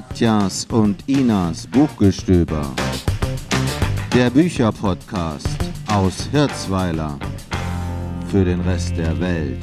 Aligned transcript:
Katjas 0.00 0.66
und 0.70 1.06
Inas 1.08 1.66
Buchgestöber. 1.66 2.74
Der 4.14 4.30
Bücherpodcast 4.30 5.46
aus 5.88 6.26
Hirzweiler 6.32 7.18
für 8.30 8.42
den 8.42 8.62
Rest 8.62 8.96
der 8.96 9.20
Welt. 9.20 9.62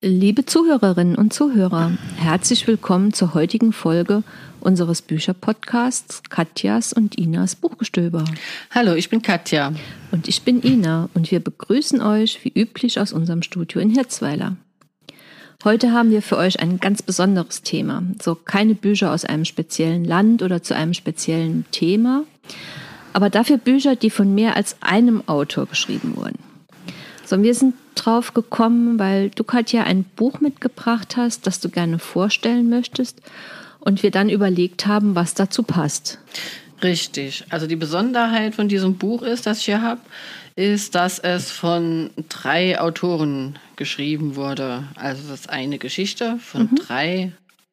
Liebe 0.00 0.46
Zuhörerinnen 0.46 1.16
und 1.16 1.34
Zuhörer, 1.34 1.92
herzlich 2.16 2.66
willkommen 2.66 3.12
zur 3.12 3.34
heutigen 3.34 3.74
Folge 3.74 4.22
unseres 4.60 5.02
Bücherpodcasts 5.02 6.22
Katjas 6.30 6.94
und 6.94 7.16
Inas 7.16 7.56
Buchgestöber. 7.56 8.24
Hallo, 8.70 8.94
ich 8.94 9.10
bin 9.10 9.20
Katja. 9.20 9.74
Und 10.12 10.28
ich 10.28 10.42
bin 10.42 10.62
Ina 10.62 11.10
und 11.12 11.30
wir 11.30 11.40
begrüßen 11.40 12.00
euch 12.00 12.42
wie 12.42 12.58
üblich 12.58 12.98
aus 12.98 13.12
unserem 13.12 13.42
Studio 13.42 13.82
in 13.82 13.90
Hirzweiler. 13.90 14.56
Heute 15.62 15.92
haben 15.92 16.10
wir 16.10 16.22
für 16.22 16.38
euch 16.38 16.58
ein 16.60 16.80
ganz 16.80 17.02
besonderes 17.02 17.60
Thema. 17.60 18.02
So 18.22 18.34
keine 18.34 18.74
Bücher 18.74 19.12
aus 19.12 19.26
einem 19.26 19.44
speziellen 19.44 20.06
Land 20.06 20.42
oder 20.42 20.62
zu 20.62 20.74
einem 20.74 20.94
speziellen 20.94 21.66
Thema, 21.70 22.24
aber 23.12 23.28
dafür 23.28 23.58
Bücher, 23.58 23.94
die 23.94 24.08
von 24.08 24.34
mehr 24.34 24.56
als 24.56 24.76
einem 24.80 25.22
Autor 25.28 25.66
geschrieben 25.66 26.16
wurden. 26.16 26.38
So, 27.26 27.42
wir 27.42 27.54
sind 27.54 27.74
drauf 27.94 28.32
gekommen, 28.32 28.98
weil 28.98 29.28
du 29.28 29.44
Katja 29.44 29.84
ein 29.84 30.04
Buch 30.04 30.40
mitgebracht 30.40 31.18
hast, 31.18 31.46
das 31.46 31.60
du 31.60 31.68
gerne 31.68 31.98
vorstellen 31.98 32.70
möchtest 32.70 33.20
und 33.80 34.02
wir 34.02 34.10
dann 34.10 34.30
überlegt 34.30 34.86
haben, 34.86 35.14
was 35.14 35.34
dazu 35.34 35.62
passt. 35.62 36.18
Richtig. 36.82 37.44
Also 37.50 37.66
die 37.66 37.76
Besonderheit 37.76 38.54
von 38.54 38.68
diesem 38.68 38.96
Buch 38.96 39.20
ist, 39.20 39.44
das 39.44 39.58
ich 39.58 39.66
hier 39.66 39.82
habe, 39.82 40.00
ist, 40.60 40.94
dass 40.94 41.18
es 41.18 41.50
von 41.50 42.10
drei 42.28 42.78
Autoren 42.78 43.58
geschrieben 43.76 44.36
wurde. 44.36 44.84
Also 44.94 45.22
das 45.28 45.40
ist 45.40 45.50
eine 45.50 45.78
Geschichte 45.78 46.38
von 46.38 46.68
mhm. 46.70 46.74
drei 46.76 47.32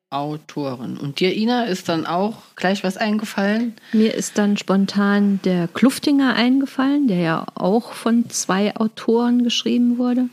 Autoren. 0.09 0.97
Und 0.97 1.19
dir, 1.19 1.35
Ina, 1.35 1.65
ist 1.65 1.89
dann 1.89 2.05
auch 2.05 2.37
gleich 2.55 2.85
was 2.85 2.95
eingefallen? 2.95 3.73
Mir 3.91 4.13
ist 4.13 4.37
dann 4.37 4.55
spontan 4.55 5.41
der 5.43 5.67
Kluftinger 5.67 6.33
eingefallen, 6.35 7.09
der 7.09 7.17
ja 7.17 7.45
auch 7.55 7.91
von 7.91 8.29
zwei 8.29 8.73
Autoren 8.77 9.43
geschrieben 9.43 9.97
wurde. 9.97 10.29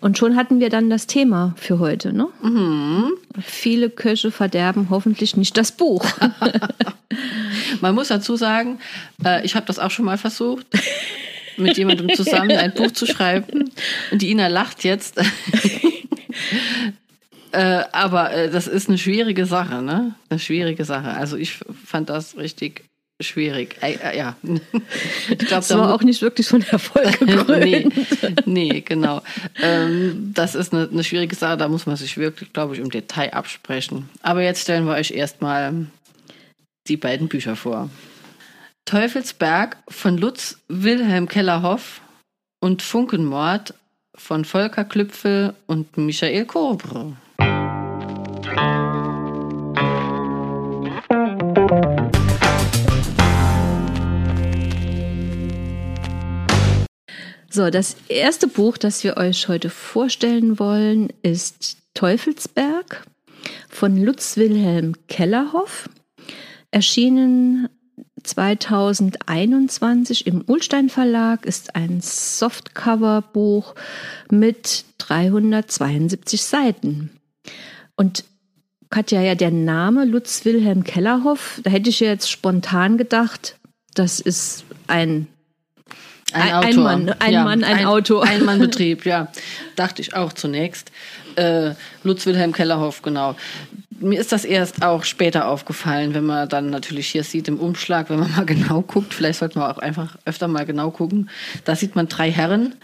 Und 0.00 0.18
schon 0.18 0.36
hatten 0.36 0.60
wir 0.60 0.70
dann 0.70 0.88
das 0.88 1.08
Thema 1.08 1.54
für 1.56 1.80
heute. 1.80 2.12
Ne? 2.12 2.28
Mhm. 2.42 3.12
Viele 3.40 3.90
Köche 3.90 4.30
verderben 4.30 4.86
hoffentlich 4.88 5.36
nicht 5.36 5.56
das 5.56 5.72
Buch. 5.72 6.06
Man 7.80 7.94
muss 7.94 8.08
dazu 8.08 8.36
sagen, 8.36 8.78
äh, 9.24 9.44
ich 9.44 9.56
habe 9.56 9.66
das 9.66 9.78
auch 9.80 9.90
schon 9.90 10.04
mal 10.04 10.16
versucht, 10.16 10.66
mit 11.60 11.76
jemandem 11.76 12.14
zusammen 12.14 12.52
ein 12.52 12.74
Buch 12.74 12.92
zu 12.92 13.06
schreiben. 13.06 13.70
Und 14.10 14.22
die 14.22 14.30
Ina 14.30 14.48
lacht 14.48 14.84
jetzt. 14.84 15.18
äh, 17.52 17.84
aber 17.92 18.32
äh, 18.32 18.50
das 18.50 18.66
ist 18.66 18.88
eine 18.88 18.98
schwierige 18.98 19.46
Sache, 19.46 19.82
ne? 19.82 20.14
Eine 20.28 20.40
schwierige 20.40 20.84
Sache. 20.84 21.10
Also 21.10 21.36
ich 21.36 21.58
fand 21.84 22.10
das 22.10 22.36
richtig 22.36 22.84
schwierig. 23.20 23.76
Äh, 23.82 24.16
ja. 24.16 24.36
Ich 25.28 25.38
glaub, 25.38 25.60
das 25.60 25.70
war 25.70 25.94
auch 25.94 26.02
nicht 26.02 26.22
wirklich 26.22 26.48
von 26.48 26.62
Erfolg 26.62 27.18
gekrönt. 27.20 27.64
nee, 27.64 27.88
nee, 28.46 28.80
genau. 28.80 29.22
Ähm, 29.62 30.32
das 30.34 30.54
ist 30.54 30.72
eine, 30.72 30.88
eine, 30.90 31.04
schwierige 31.04 31.36
Sache, 31.36 31.56
da 31.56 31.68
muss 31.68 31.86
man 31.86 31.96
sich 31.96 32.16
wirklich, 32.16 32.52
glaube 32.52 32.74
ich, 32.74 32.80
im 32.80 32.90
Detail 32.90 33.32
absprechen. 33.32 34.08
Aber 34.22 34.42
jetzt 34.42 34.62
stellen 34.62 34.86
wir 34.86 34.94
euch 34.94 35.12
erstmal 35.12 35.86
die 36.88 36.96
beiden 36.96 37.28
Bücher 37.28 37.56
vor. 37.56 37.90
Teufelsberg 38.84 39.76
von 39.88 40.18
Lutz 40.18 40.60
Wilhelm 40.68 41.28
Kellerhoff 41.28 42.00
und 42.60 42.82
Funkenmord 42.82 43.74
von 44.14 44.44
Volker 44.44 44.84
Klüpfel 44.84 45.54
und 45.66 45.96
Michael 45.96 46.44
Kobre. 46.46 47.16
So, 57.52 57.68
das 57.68 57.96
erste 58.08 58.46
Buch, 58.46 58.78
das 58.78 59.02
wir 59.02 59.16
euch 59.16 59.48
heute 59.48 59.70
vorstellen 59.70 60.60
wollen, 60.60 61.08
ist 61.22 61.78
Teufelsberg 61.94 63.04
von 63.68 63.96
Lutz 63.96 64.36
Wilhelm 64.36 64.94
Kellerhoff, 65.08 65.88
erschienen 66.70 67.68
2021 68.22 70.26
im 70.26 70.42
Ulstein 70.46 70.88
Verlag, 70.88 71.44
ist 71.46 71.76
ein 71.76 72.00
Softcover-Buch 72.00 73.74
mit 74.30 74.84
372 74.98 76.42
Seiten. 76.42 77.10
Und 77.96 78.24
Katja, 78.90 79.22
ja, 79.22 79.34
der 79.34 79.50
Name 79.50 80.04
Lutz 80.04 80.44
Wilhelm 80.44 80.84
Kellerhoff, 80.84 81.60
da 81.62 81.70
hätte 81.70 81.90
ich 81.90 82.00
jetzt 82.00 82.30
spontan 82.30 82.98
gedacht, 82.98 83.56
das 83.94 84.20
ist 84.20 84.64
ein 84.86 85.26
ein, 86.32 86.52
Autor. 86.52 86.68
ein 86.68 86.76
Mann, 86.76 87.08
ein 87.18 87.32
ja, 87.32 87.44
Mann, 87.44 87.64
ein, 87.64 87.78
ein 87.78 87.86
Autor. 87.86 88.24
Ein 88.24 88.44
Mannbetrieb, 88.44 89.04
ja. 89.06 89.28
Dachte 89.76 90.02
ich 90.02 90.14
auch 90.14 90.32
zunächst. 90.32 90.90
Äh, 91.36 91.74
Lutz 92.02 92.26
Wilhelm 92.26 92.52
Kellerhoff, 92.52 93.02
genau. 93.02 93.36
Mir 94.00 94.20
ist 94.20 94.32
das 94.32 94.44
erst 94.44 94.82
auch 94.82 95.04
später 95.04 95.48
aufgefallen, 95.48 96.14
wenn 96.14 96.24
man 96.24 96.48
dann 96.48 96.70
natürlich 96.70 97.08
hier 97.08 97.24
sieht 97.24 97.48
im 97.48 97.58
Umschlag, 97.58 98.08
wenn 98.08 98.20
man 98.20 98.30
mal 98.32 98.44
genau 98.46 98.82
guckt, 98.82 99.12
vielleicht 99.12 99.40
sollte 99.40 99.58
man 99.58 99.70
auch 99.70 99.78
einfach 99.78 100.16
öfter 100.24 100.48
mal 100.48 100.64
genau 100.64 100.90
gucken. 100.90 101.30
Da 101.64 101.76
sieht 101.76 101.96
man 101.96 102.08
drei 102.08 102.30
Herren, 102.30 102.74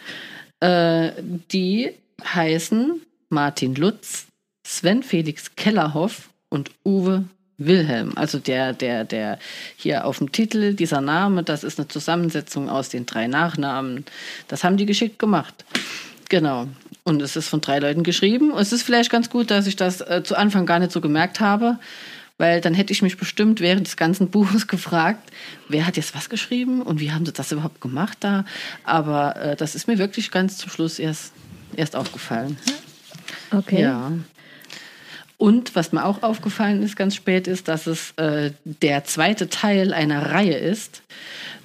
äh, 0.61 1.13
die 1.53 1.93
heißen 2.23 3.01
Martin 3.31 3.75
Lutz, 3.75 4.27
Sven 4.67 5.03
Felix 5.03 5.55
Kellerhoff 5.57 6.31
und 6.49 6.71
Uwe 6.85 7.25
Wilhelm. 7.59 8.13
Also 8.17 8.39
der, 8.39 8.73
der, 8.73 9.05
der 9.05 9.39
hier 9.77 10.05
auf 10.05 10.19
dem 10.19 10.33
Titel, 10.33 10.75
dieser 10.75 11.01
Name, 11.01 11.43
das 11.43 11.65
ist 11.65 11.79
eine 11.79 11.89
Zusammensetzung 11.89 12.69
aus 12.69 12.89
den 12.89 13.07
drei 13.07 13.27
Nachnamen. 13.27 14.05
Das 14.49 14.65
haben 14.65 14.77
die 14.77 14.87
geschickt 14.87 15.19
gemacht. 15.19 15.65
Genau. 16.29 16.67
Und 17.07 17.23
es 17.23 17.37
ist 17.37 17.49
von 17.49 17.61
drei 17.61 17.79
Leuten 17.79 18.03
geschrieben. 18.03 18.51
Und 18.51 18.61
es 18.61 18.73
ist 18.73 18.83
vielleicht 18.83 19.11
ganz 19.11 19.31
gut, 19.31 19.53
dass 19.53 19.69
ich 19.69 19.77
das 19.77 20.01
äh, 20.01 20.25
zu 20.25 20.35
Anfang 20.35 20.67
gar 20.67 20.81
nicht 20.81 20.91
so 20.91 21.01
gemerkt 21.01 21.39
habe, 21.39 21.79
weil 22.37 22.61
dann 22.61 22.75
hätte 22.75 22.93
ich 22.93 23.01
mich 23.01 23.17
bestimmt 23.17 23.61
während 23.61 23.87
des 23.87 23.97
ganzen 23.97 24.29
Buches 24.33 24.67
gefragt, 24.67 25.31
wer 25.69 25.87
hat 25.87 25.97
jetzt 25.97 26.17
was 26.17 26.29
geschrieben 26.29 26.83
und 26.83 26.99
wie 26.99 27.13
haben 27.13 27.25
sie 27.25 27.33
das 27.33 27.53
überhaupt 27.53 27.81
gemacht 27.81 28.19
da. 28.21 28.45
Aber 28.83 29.37
äh, 29.37 29.55
das 29.55 29.77
ist 29.77 29.87
mir 29.87 29.99
wirklich 29.99 30.33
ganz 30.33 30.59
zum 30.59 30.69
Schluss 30.69 30.99
erst, 30.99 31.33
erst 31.77 31.95
aufgefallen. 31.95 32.59
Okay. 33.53 33.83
Ja. 33.83 34.11
Und 35.39 35.75
was 35.75 35.93
mir 35.93 36.05
auch 36.05 36.23
aufgefallen 36.23 36.83
ist 36.83 36.97
ganz 36.97 37.15
spät, 37.15 37.47
ist, 37.47 37.69
dass 37.69 37.87
es 37.87 38.13
äh, 38.13 38.53
der 38.65 39.05
zweite 39.05 39.49
Teil 39.49 39.93
einer 39.93 40.33
Reihe 40.33 40.57
ist. 40.57 41.03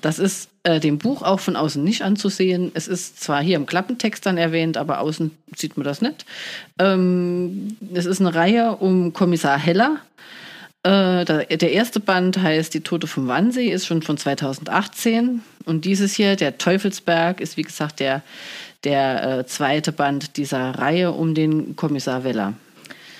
Das 0.01 0.19
ist 0.19 0.49
äh, 0.63 0.79
dem 0.79 0.97
Buch 0.97 1.21
auch 1.21 1.39
von 1.39 1.55
außen 1.55 1.81
nicht 1.83 2.01
anzusehen. 2.01 2.71
Es 2.73 2.87
ist 2.87 3.23
zwar 3.23 3.41
hier 3.41 3.55
im 3.55 3.65
Klappentext 3.65 4.25
dann 4.25 4.37
erwähnt, 4.37 4.77
aber 4.77 4.99
außen 4.99 5.31
sieht 5.55 5.77
man 5.77 5.85
das 5.85 6.01
nicht. 6.01 6.25
Ähm, 6.79 7.77
es 7.93 8.05
ist 8.05 8.19
eine 8.19 8.35
Reihe 8.35 8.75
um 8.75 9.13
Kommissar 9.13 9.57
Heller. 9.57 9.97
Äh, 10.83 11.25
der 11.25 11.71
erste 11.71 11.99
Band 11.99 12.41
heißt 12.41 12.73
Die 12.73 12.81
Tote 12.81 13.07
vom 13.07 13.27
Wannsee, 13.27 13.69
ist 13.69 13.85
schon 13.85 14.01
von 14.01 14.17
2018. 14.17 15.41
Und 15.65 15.85
dieses 15.85 16.13
hier, 16.13 16.35
der 16.35 16.57
Teufelsberg, 16.57 17.39
ist 17.39 17.55
wie 17.55 17.61
gesagt 17.63 17.99
der, 17.99 18.21
der 18.83 19.39
äh, 19.39 19.45
zweite 19.45 19.91
Band 19.91 20.37
dieser 20.37 20.71
Reihe 20.71 21.11
um 21.11 21.35
den 21.35 21.75
Kommissar 21.75 22.23
Weller. 22.23 22.53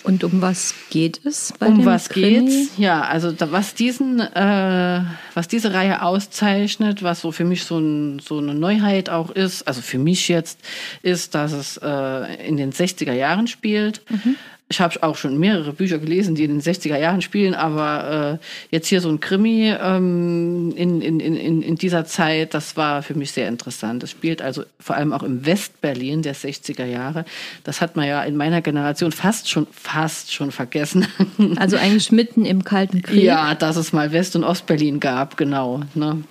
Und 0.03 0.23
um 0.23 0.41
was 0.41 0.73
geht 0.89 1.25
es 1.25 1.53
bei 1.59 1.67
Um 1.67 1.85
was 1.85 2.09
Krimi? 2.09 2.49
geht's? 2.49 2.77
Ja, 2.77 3.01
also 3.01 3.31
da, 3.31 3.51
was 3.51 3.75
diesen, 3.75 4.19
äh, 4.19 5.01
was 5.33 5.47
diese 5.47 5.73
Reihe 5.73 6.01
auszeichnet, 6.01 7.03
was 7.03 7.21
so 7.21 7.31
für 7.31 7.43
mich 7.43 7.63
so, 7.63 7.79
ein, 7.79 8.19
so 8.19 8.39
eine 8.39 8.53
Neuheit 8.53 9.09
auch 9.09 9.29
ist, 9.29 9.67
also 9.67 9.81
für 9.81 9.99
mich 9.99 10.27
jetzt, 10.27 10.59
ist, 11.03 11.35
dass 11.35 11.51
es 11.51 11.77
äh, 11.77 12.47
in 12.47 12.57
den 12.57 12.71
60er 12.71 13.13
Jahren 13.13 13.47
spielt. 13.47 14.01
Mhm 14.09 14.35
ich 14.71 14.79
habe 14.79 15.03
auch 15.03 15.17
schon 15.17 15.37
mehrere 15.37 15.73
Bücher 15.73 15.99
gelesen, 15.99 16.33
die 16.33 16.45
in 16.45 16.51
den 16.51 16.61
60er 16.61 16.97
Jahren 16.97 17.21
spielen, 17.21 17.53
aber 17.53 18.39
äh, 18.41 18.45
jetzt 18.73 18.87
hier 18.87 19.01
so 19.01 19.09
ein 19.09 19.19
Krimi 19.19 19.69
ähm, 19.69 20.73
in, 20.75 21.01
in, 21.01 21.19
in, 21.19 21.61
in 21.61 21.75
dieser 21.75 22.05
Zeit, 22.05 22.53
das 22.53 22.77
war 22.77 23.03
für 23.03 23.13
mich 23.13 23.31
sehr 23.31 23.49
interessant. 23.49 24.01
Das 24.01 24.09
spielt 24.09 24.41
also 24.41 24.63
vor 24.79 24.95
allem 24.95 25.11
auch 25.11 25.23
im 25.23 25.45
Westberlin 25.45 26.21
der 26.21 26.35
60er 26.35 26.85
Jahre. 26.85 27.25
Das 27.65 27.81
hat 27.81 27.97
man 27.97 28.07
ja 28.07 28.23
in 28.23 28.37
meiner 28.37 28.61
Generation 28.61 29.11
fast 29.11 29.49
schon, 29.49 29.67
fast 29.71 30.33
schon 30.33 30.51
vergessen. 30.51 31.05
Also 31.57 31.75
eigentlich 31.75 32.11
mitten 32.11 32.45
im 32.45 32.63
Kalten 32.63 33.01
Krieg. 33.01 33.23
Ja, 33.23 33.55
dass 33.55 33.75
es 33.75 33.93
mal 33.93 34.11
West- 34.11 34.35
und 34.35 34.43
Ostberlin 34.43 34.99
gab, 34.99 35.37
genau. 35.37 35.81
Ne? 35.95 36.23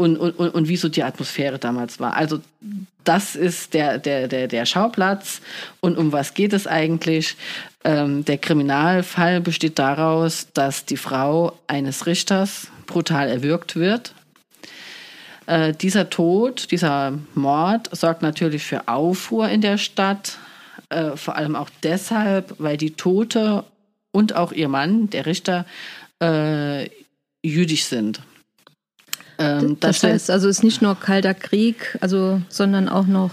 Und, 0.00 0.16
und, 0.16 0.54
und 0.54 0.68
wie 0.68 0.78
so 0.78 0.88
die 0.88 1.02
Atmosphäre 1.02 1.58
damals 1.58 2.00
war. 2.00 2.16
Also 2.16 2.40
das 3.04 3.36
ist 3.36 3.74
der, 3.74 3.98
der, 3.98 4.28
der, 4.28 4.48
der 4.48 4.64
Schauplatz. 4.64 5.42
Und 5.80 5.98
um 5.98 6.10
was 6.10 6.32
geht 6.32 6.54
es 6.54 6.66
eigentlich? 6.66 7.36
Ähm, 7.84 8.24
der 8.24 8.38
Kriminalfall 8.38 9.42
besteht 9.42 9.78
daraus, 9.78 10.48
dass 10.54 10.86
die 10.86 10.96
Frau 10.96 11.58
eines 11.66 12.06
Richters 12.06 12.68
brutal 12.86 13.28
erwürgt 13.28 13.76
wird. 13.76 14.14
Äh, 15.44 15.74
dieser 15.74 16.08
Tod, 16.08 16.70
dieser 16.70 17.12
Mord 17.34 17.94
sorgt 17.94 18.22
natürlich 18.22 18.62
für 18.62 18.88
Aufruhr 18.88 19.50
in 19.50 19.60
der 19.60 19.76
Stadt. 19.76 20.38
Äh, 20.88 21.16
vor 21.16 21.36
allem 21.36 21.56
auch 21.56 21.68
deshalb, 21.82 22.54
weil 22.58 22.78
die 22.78 22.92
Tote 22.92 23.64
und 24.12 24.34
auch 24.34 24.52
ihr 24.52 24.68
Mann, 24.68 25.10
der 25.10 25.26
Richter, 25.26 25.66
äh, 26.22 26.88
jüdisch 27.42 27.84
sind. 27.84 28.20
Ähm, 29.40 29.76
das, 29.80 30.00
das 30.00 30.10
heißt, 30.10 30.30
also 30.30 30.48
es 30.48 30.58
ist 30.58 30.64
nicht 30.64 30.82
nur 30.82 30.94
kalter 30.94 31.34
Krieg, 31.34 31.96
also, 32.00 32.42
sondern 32.48 32.88
auch 32.88 33.06
noch. 33.06 33.30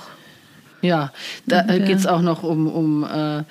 Ja, 0.81 1.11
da 1.47 1.67
äh, 1.67 1.79
geht 1.79 1.97
es 1.97 2.07
auch 2.07 2.21
noch 2.21 2.43
um, 2.43 2.67
um, 2.67 3.03
äh, 3.03 3.43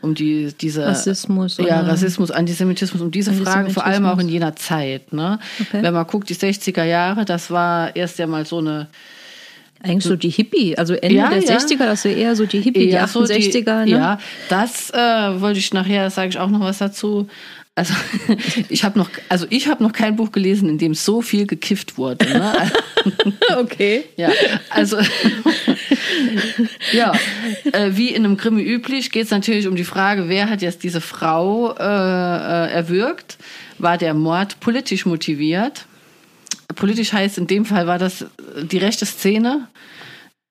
um 0.00 0.14
die, 0.14 0.54
diese 0.58 0.86
Rassismus. 0.86 1.58
Ja, 1.58 1.80
Rassismus, 1.80 2.30
Antisemitismus, 2.30 3.02
um 3.02 3.10
diese 3.10 3.32
Fragen, 3.32 3.70
vor 3.70 3.84
allem 3.84 4.06
auch 4.06 4.18
in 4.18 4.28
jener 4.28 4.56
Zeit. 4.56 5.12
Ne? 5.12 5.38
Okay. 5.60 5.82
Wenn 5.82 5.92
man 5.92 6.06
guckt, 6.06 6.30
die 6.30 6.36
60er 6.36 6.84
Jahre, 6.84 7.24
das 7.24 7.50
war 7.50 7.94
erst 7.94 8.18
ja 8.18 8.26
mal 8.26 8.46
so 8.46 8.58
eine 8.58 8.86
eigentlich 9.80 10.04
so 10.04 10.16
die 10.16 10.30
Hippie, 10.30 10.76
also 10.76 10.94
Ende 10.94 11.14
ja, 11.14 11.28
der 11.28 11.40
ja. 11.40 11.56
60er, 11.56 11.84
das 11.84 12.04
wäre 12.04 12.18
eher 12.18 12.34
so 12.34 12.46
die 12.46 12.60
Hippie, 12.60 12.90
ja, 12.90 13.06
die 13.06 13.12
68er. 13.12 13.12
So 13.12 13.24
die, 13.24 13.62
ne? 13.62 13.86
Ja, 13.86 14.18
das 14.48 14.90
äh, 14.90 14.96
wollte 15.40 15.60
ich 15.60 15.72
nachher, 15.72 16.10
sage 16.10 16.30
ich 16.30 16.38
auch 16.38 16.48
noch 16.48 16.60
was 16.60 16.78
dazu. 16.78 17.28
Also 17.78 17.94
ich 18.68 18.82
habe 18.82 18.98
noch, 18.98 19.08
also 19.28 19.46
ich 19.50 19.68
habe 19.68 19.84
noch 19.84 19.92
kein 19.92 20.16
Buch 20.16 20.32
gelesen, 20.32 20.68
in 20.68 20.78
dem 20.78 20.94
so 20.94 21.22
viel 21.22 21.46
gekifft 21.46 21.96
wurde. 21.96 22.28
Ne? 22.28 22.52
okay. 23.56 24.04
Ja, 24.16 24.30
also 24.68 24.98
ja, 26.92 27.12
äh, 27.72 27.90
wie 27.92 28.08
in 28.08 28.24
einem 28.24 28.36
Krimi 28.36 28.62
üblich, 28.62 29.12
geht 29.12 29.26
es 29.26 29.30
natürlich 29.30 29.68
um 29.68 29.76
die 29.76 29.84
Frage, 29.84 30.28
wer 30.28 30.50
hat 30.50 30.60
jetzt 30.60 30.82
diese 30.82 31.00
Frau 31.00 31.72
äh, 31.78 31.82
äh, 31.84 32.72
erwürgt? 32.72 33.38
War 33.78 33.96
der 33.96 34.12
Mord 34.12 34.58
politisch 34.58 35.06
motiviert? 35.06 35.86
Politisch 36.74 37.12
heißt 37.12 37.38
in 37.38 37.46
dem 37.46 37.64
Fall 37.64 37.86
war 37.86 38.00
das 38.00 38.26
die 38.60 38.78
rechte 38.78 39.06
Szene 39.06 39.68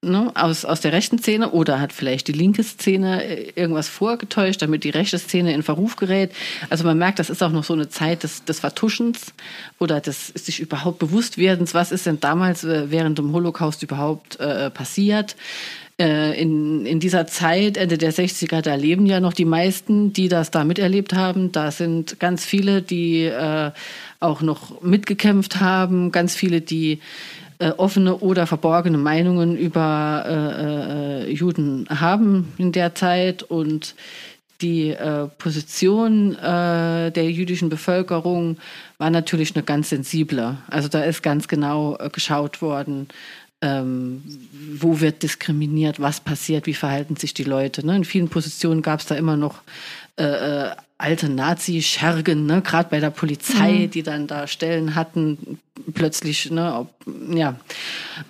ne, 0.01 0.31
aus, 0.35 0.65
aus 0.65 0.81
der 0.81 0.91
rechten 0.91 1.19
Szene 1.19 1.51
oder 1.51 1.79
hat 1.79 1.93
vielleicht 1.93 2.27
die 2.27 2.33
linke 2.33 2.63
Szene 2.63 3.23
äh, 3.23 3.51
irgendwas 3.55 3.87
vorgetäuscht, 3.87 4.61
damit 4.61 4.83
die 4.83 4.89
rechte 4.89 5.17
Szene 5.17 5.53
in 5.53 5.63
Verruf 5.63 5.95
gerät. 5.95 6.31
Also 6.69 6.83
man 6.83 6.97
merkt, 6.97 7.19
das 7.19 7.29
ist 7.29 7.41
auch 7.41 7.51
noch 7.51 7.63
so 7.63 7.73
eine 7.73 7.89
Zeit 7.89 8.23
des, 8.23 8.45
des 8.45 8.59
Vertuschens 8.59 9.33
oder 9.79 9.99
des 9.99 10.27
sich 10.27 10.59
überhaupt 10.59 10.99
bewusst 10.99 11.37
werdens, 11.37 11.73
was 11.73 11.91
ist 11.91 12.05
denn 12.05 12.19
damals 12.19 12.63
äh, 12.63 12.91
während 12.91 13.17
dem 13.17 13.33
Holocaust 13.33 13.83
überhaupt 13.83 14.39
äh, 14.39 14.69
passiert. 14.69 15.35
Äh, 15.99 16.39
in, 16.39 16.85
in 16.85 16.99
dieser 16.99 17.25
Zeit, 17.25 17.75
Ende 17.75 17.97
der 17.97 18.13
60er, 18.13 18.61
da 18.61 18.75
leben 18.75 19.07
ja 19.07 19.19
noch 19.19 19.33
die 19.33 19.45
meisten, 19.45 20.13
die 20.13 20.27
das 20.27 20.51
da 20.51 20.63
miterlebt 20.63 21.13
haben. 21.13 21.51
Da 21.51 21.71
sind 21.71 22.19
ganz 22.19 22.45
viele, 22.45 22.83
die 22.83 23.23
äh, 23.23 23.71
auch 24.19 24.41
noch 24.41 24.83
mitgekämpft 24.83 25.59
haben, 25.59 26.11
ganz 26.11 26.35
viele, 26.35 26.61
die 26.61 26.99
äh, 27.59 27.71
offene 27.71 28.17
oder 28.17 28.47
verborgene 28.47 28.97
Meinungen 28.97 29.57
über 29.57 30.23
äh, 30.27 31.29
äh, 31.29 31.31
Juden 31.31 31.87
haben 31.89 32.53
in 32.57 32.71
der 32.71 32.95
Zeit 32.95 33.43
und 33.43 33.95
die 34.61 34.89
äh, 34.89 35.27
Position 35.37 36.35
äh, 36.35 37.11
der 37.11 37.31
jüdischen 37.31 37.69
Bevölkerung 37.69 38.57
war 38.97 39.09
natürlich 39.09 39.55
eine 39.55 39.63
ganz 39.63 39.89
sensible. 39.89 40.57
Also 40.67 40.87
da 40.87 41.03
ist 41.03 41.21
ganz 41.21 41.47
genau 41.47 41.95
äh, 41.97 42.09
geschaut 42.09 42.61
worden, 42.61 43.07
ähm, 43.61 44.23
wo 44.75 44.99
wird 44.99 45.23
diskriminiert, 45.23 45.99
was 45.99 46.21
passiert, 46.21 46.65
wie 46.65 46.73
verhalten 46.73 47.15
sich 47.15 47.33
die 47.33 47.43
Leute. 47.43 47.85
Ne? 47.85 47.95
In 47.95 48.05
vielen 48.05 48.29
Positionen 48.29 48.81
gab 48.81 48.99
es 48.99 49.07
da 49.07 49.15
immer 49.15 49.37
noch 49.37 49.61
äh, 50.15 50.69
alte 50.97 51.29
Nazi-Schergen, 51.29 52.45
ne, 52.45 52.61
gerade 52.61 52.89
bei 52.89 52.99
der 52.99 53.11
Polizei, 53.11 53.71
mhm. 53.71 53.91
die 53.91 54.03
dann 54.03 54.27
da 54.27 54.47
Stellen 54.47 54.95
hatten, 54.95 55.59
plötzlich, 55.93 56.49
ne, 56.51 56.73
ob, 56.73 56.89
ja, 57.33 57.55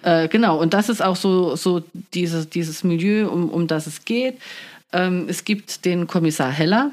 äh, 0.03 0.27
genau. 0.27 0.59
Und 0.59 0.73
das 0.73 0.89
ist 0.89 1.01
auch 1.01 1.15
so 1.15 1.55
so 1.55 1.81
dieses 2.13 2.49
dieses 2.49 2.83
Milieu, 2.83 3.29
um 3.29 3.49
um 3.49 3.67
das 3.67 3.87
es 3.87 4.05
geht. 4.05 4.37
Ähm, 4.93 5.25
es 5.27 5.45
gibt 5.45 5.85
den 5.85 6.07
Kommissar 6.07 6.51
Heller. 6.51 6.91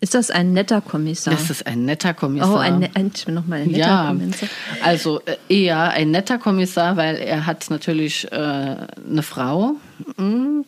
Ist 0.00 0.14
das 0.14 0.30
ein 0.30 0.52
netter 0.52 0.82
Kommissar? 0.82 1.32
Das 1.32 1.48
ist 1.48 1.66
ein 1.66 1.86
netter 1.86 2.12
Kommissar. 2.12 2.52
Oh, 2.52 2.58
ein, 2.58 2.80
ne-, 2.80 2.90
ein 2.94 3.10
nochmal 3.28 3.62
ein 3.62 3.68
netter 3.68 3.88
ja, 3.88 4.06
Kommissar. 4.08 4.48
Also 4.82 5.22
äh, 5.24 5.36
eher 5.48 5.90
ein 5.90 6.10
netter 6.10 6.38
Kommissar, 6.38 6.98
weil 6.98 7.16
er 7.16 7.46
hat 7.46 7.70
natürlich 7.70 8.30
äh, 8.30 8.36
eine 8.36 9.22
Frau. 9.22 9.76
Mh 10.16 10.22
hm, 10.22 10.64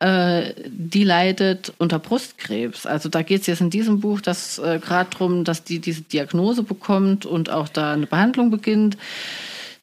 äh, 0.00 0.54
die 0.66 1.04
leidet 1.04 1.72
unter 1.78 1.98
Brustkrebs. 1.98 2.86
Also 2.86 3.08
da 3.08 3.22
geht 3.22 3.40
es 3.40 3.46
jetzt 3.48 3.60
in 3.60 3.70
diesem 3.70 4.00
Buch 4.00 4.20
das 4.20 4.58
äh, 4.58 4.78
gerade 4.78 5.10
darum, 5.10 5.44
dass 5.44 5.64
die 5.64 5.80
diese 5.80 6.02
Diagnose 6.02 6.62
bekommt 6.62 7.26
und 7.26 7.50
auch 7.50 7.68
da 7.68 7.92
eine 7.92 8.06
Behandlung 8.06 8.50
beginnt. 8.50 8.96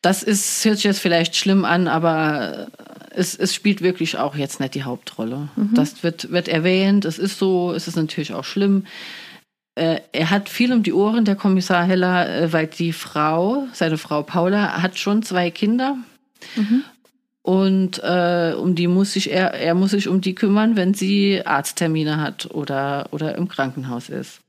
Das 0.01 0.23
ist, 0.23 0.63
hört 0.63 0.77
sich 0.77 0.85
jetzt 0.85 0.99
vielleicht 0.99 1.35
schlimm 1.35 1.65
an, 1.65 1.87
aber 1.87 2.67
es, 3.09 3.35
es 3.35 3.53
spielt 3.53 3.81
wirklich 3.81 4.17
auch 4.17 4.35
jetzt 4.35 4.59
nicht 4.59 4.75
die 4.75 4.83
Hauptrolle. 4.83 5.49
Mhm. 5.55 5.73
Das 5.73 6.03
wird, 6.03 6.31
wird 6.31 6.47
erwähnt, 6.47 7.05
es 7.05 7.17
ist 7.17 7.39
so, 7.39 7.73
es 7.73 7.87
ist 7.87 7.95
natürlich 7.95 8.33
auch 8.33 8.45
schlimm. 8.45 8.85
Äh, 9.75 9.99
er 10.13 10.29
hat 10.29 10.47
viel 10.47 10.71
um 10.71 10.83
die 10.83 10.93
Ohren, 10.93 11.25
der 11.25 11.35
Kommissar 11.35 11.83
Heller, 11.83 12.29
äh, 12.29 12.53
weil 12.53 12.67
die 12.67 12.93
Frau, 12.93 13.67
seine 13.73 13.97
Frau 13.97 14.23
Paula, 14.23 14.81
hat 14.81 14.97
schon 14.97 15.23
zwei 15.23 15.51
Kinder. 15.51 15.97
Mhm. 16.55 16.83
Und 17.45 18.01
äh, 18.03 18.55
um 18.57 18.73
die 18.73 18.87
muss 18.87 19.13
sich 19.13 19.31
er, 19.31 19.53
er 19.53 19.75
muss 19.75 19.91
sich 19.91 20.07
um 20.07 20.19
die 20.19 20.33
kümmern, 20.33 20.75
wenn 20.75 20.95
sie 20.95 21.45
Arzttermine 21.45 22.19
hat 22.19 22.49
oder, 22.49 23.07
oder 23.11 23.35
im 23.35 23.47
Krankenhaus 23.47 24.09
ist. 24.09 24.39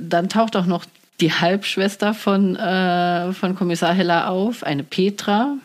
Dann 0.00 0.30
taucht 0.30 0.56
auch 0.56 0.64
noch 0.64 0.86
die 1.20 1.34
Halbschwester 1.34 2.14
von, 2.14 2.56
äh, 2.56 3.30
von 3.34 3.54
Kommissar 3.56 3.92
Heller 3.92 4.30
auf, 4.30 4.62
eine 4.62 4.84
Petra. 4.84 5.58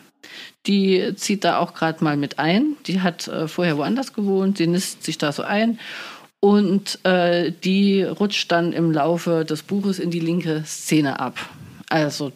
Die 0.66 1.14
zieht 1.16 1.44
da 1.44 1.56
auch 1.56 1.72
gerade 1.72 2.04
mal 2.04 2.18
mit 2.18 2.38
ein. 2.38 2.76
Die 2.86 3.00
hat 3.00 3.28
äh, 3.28 3.48
vorher 3.48 3.78
woanders 3.78 4.12
gewohnt, 4.12 4.58
sie 4.58 4.66
nisst 4.66 5.04
sich 5.04 5.16
da 5.16 5.32
so 5.32 5.44
ein. 5.44 5.78
Und 6.40 7.02
äh, 7.06 7.52
die 7.64 8.02
rutscht 8.02 8.52
dann 8.52 8.74
im 8.74 8.92
Laufe 8.92 9.46
des 9.46 9.62
Buches 9.62 9.98
in 9.98 10.10
die 10.10 10.20
linke 10.20 10.62
Szene 10.66 11.20
ab. 11.20 11.38
Also 11.88 12.32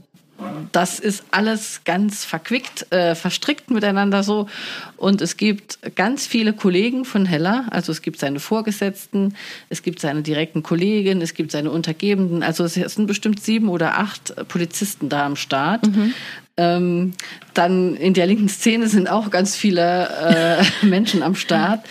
das 0.73 0.99
ist 0.99 1.25
alles 1.31 1.82
ganz 1.85 2.25
verquickt, 2.25 2.93
äh, 2.93 3.14
verstrickt 3.14 3.70
miteinander 3.70 4.23
so. 4.23 4.49
Und 4.97 5.20
es 5.20 5.37
gibt 5.37 5.79
ganz 5.94 6.26
viele 6.26 6.53
Kollegen 6.53 7.05
von 7.05 7.26
Heller. 7.26 7.67
Also 7.70 7.93
es 7.93 8.03
gibt 8.03 8.19
seine 8.19 8.41
Vorgesetzten, 8.41 9.35
es 9.69 9.82
gibt 9.82 10.00
seine 10.00 10.23
direkten 10.23 10.62
Kollegen, 10.62 11.20
es 11.20 11.35
gibt 11.35 11.53
seine 11.53 11.70
Untergebenen. 11.70 12.43
Also 12.43 12.64
es 12.64 12.75
sind 12.75 13.06
bestimmt 13.06 13.43
sieben 13.43 13.69
oder 13.69 13.99
acht 13.99 14.35
Polizisten 14.49 15.08
da 15.08 15.26
am 15.26 15.37
Start. 15.37 15.87
Mhm. 15.87 16.14
Ähm, 16.58 17.12
dann 17.53 17.97
in 17.97 18.14
der 18.14 18.26
linken 18.26 18.49
Szene 18.49 18.88
sind 18.88 19.11
auch 19.11 19.31
ganz 19.31 19.56
viele 19.56 20.62
äh, 20.82 20.87
Menschen 20.87 21.23
am 21.23 21.35
Start. 21.35 21.85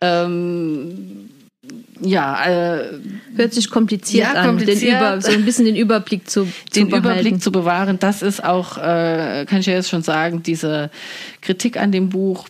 Ähm, 0.00 1.30
ja, 2.00 2.44
äh, 2.46 3.00
hört 3.36 3.52
sich 3.52 3.70
kompliziert 3.70 4.26
ja, 4.32 4.40
an, 4.40 4.46
kompliziert. 4.46 4.82
Den 4.82 4.98
Über, 4.98 5.20
so 5.20 5.32
ein 5.32 5.44
bisschen 5.44 5.64
den 5.64 5.76
Überblick 5.76 6.28
zu, 6.28 6.48
den 6.74 6.88
behalten. 6.88 7.08
Überblick 7.08 7.42
zu 7.42 7.52
bewahren. 7.52 7.98
Das 7.98 8.22
ist 8.22 8.42
auch, 8.42 8.78
äh, 8.78 9.44
kann 9.46 9.60
ich 9.60 9.66
ja 9.66 9.74
jetzt 9.74 9.88
schon 9.88 10.02
sagen, 10.02 10.42
diese 10.42 10.90
Kritik 11.40 11.76
an 11.76 11.92
dem 11.92 12.08
Buch. 12.08 12.48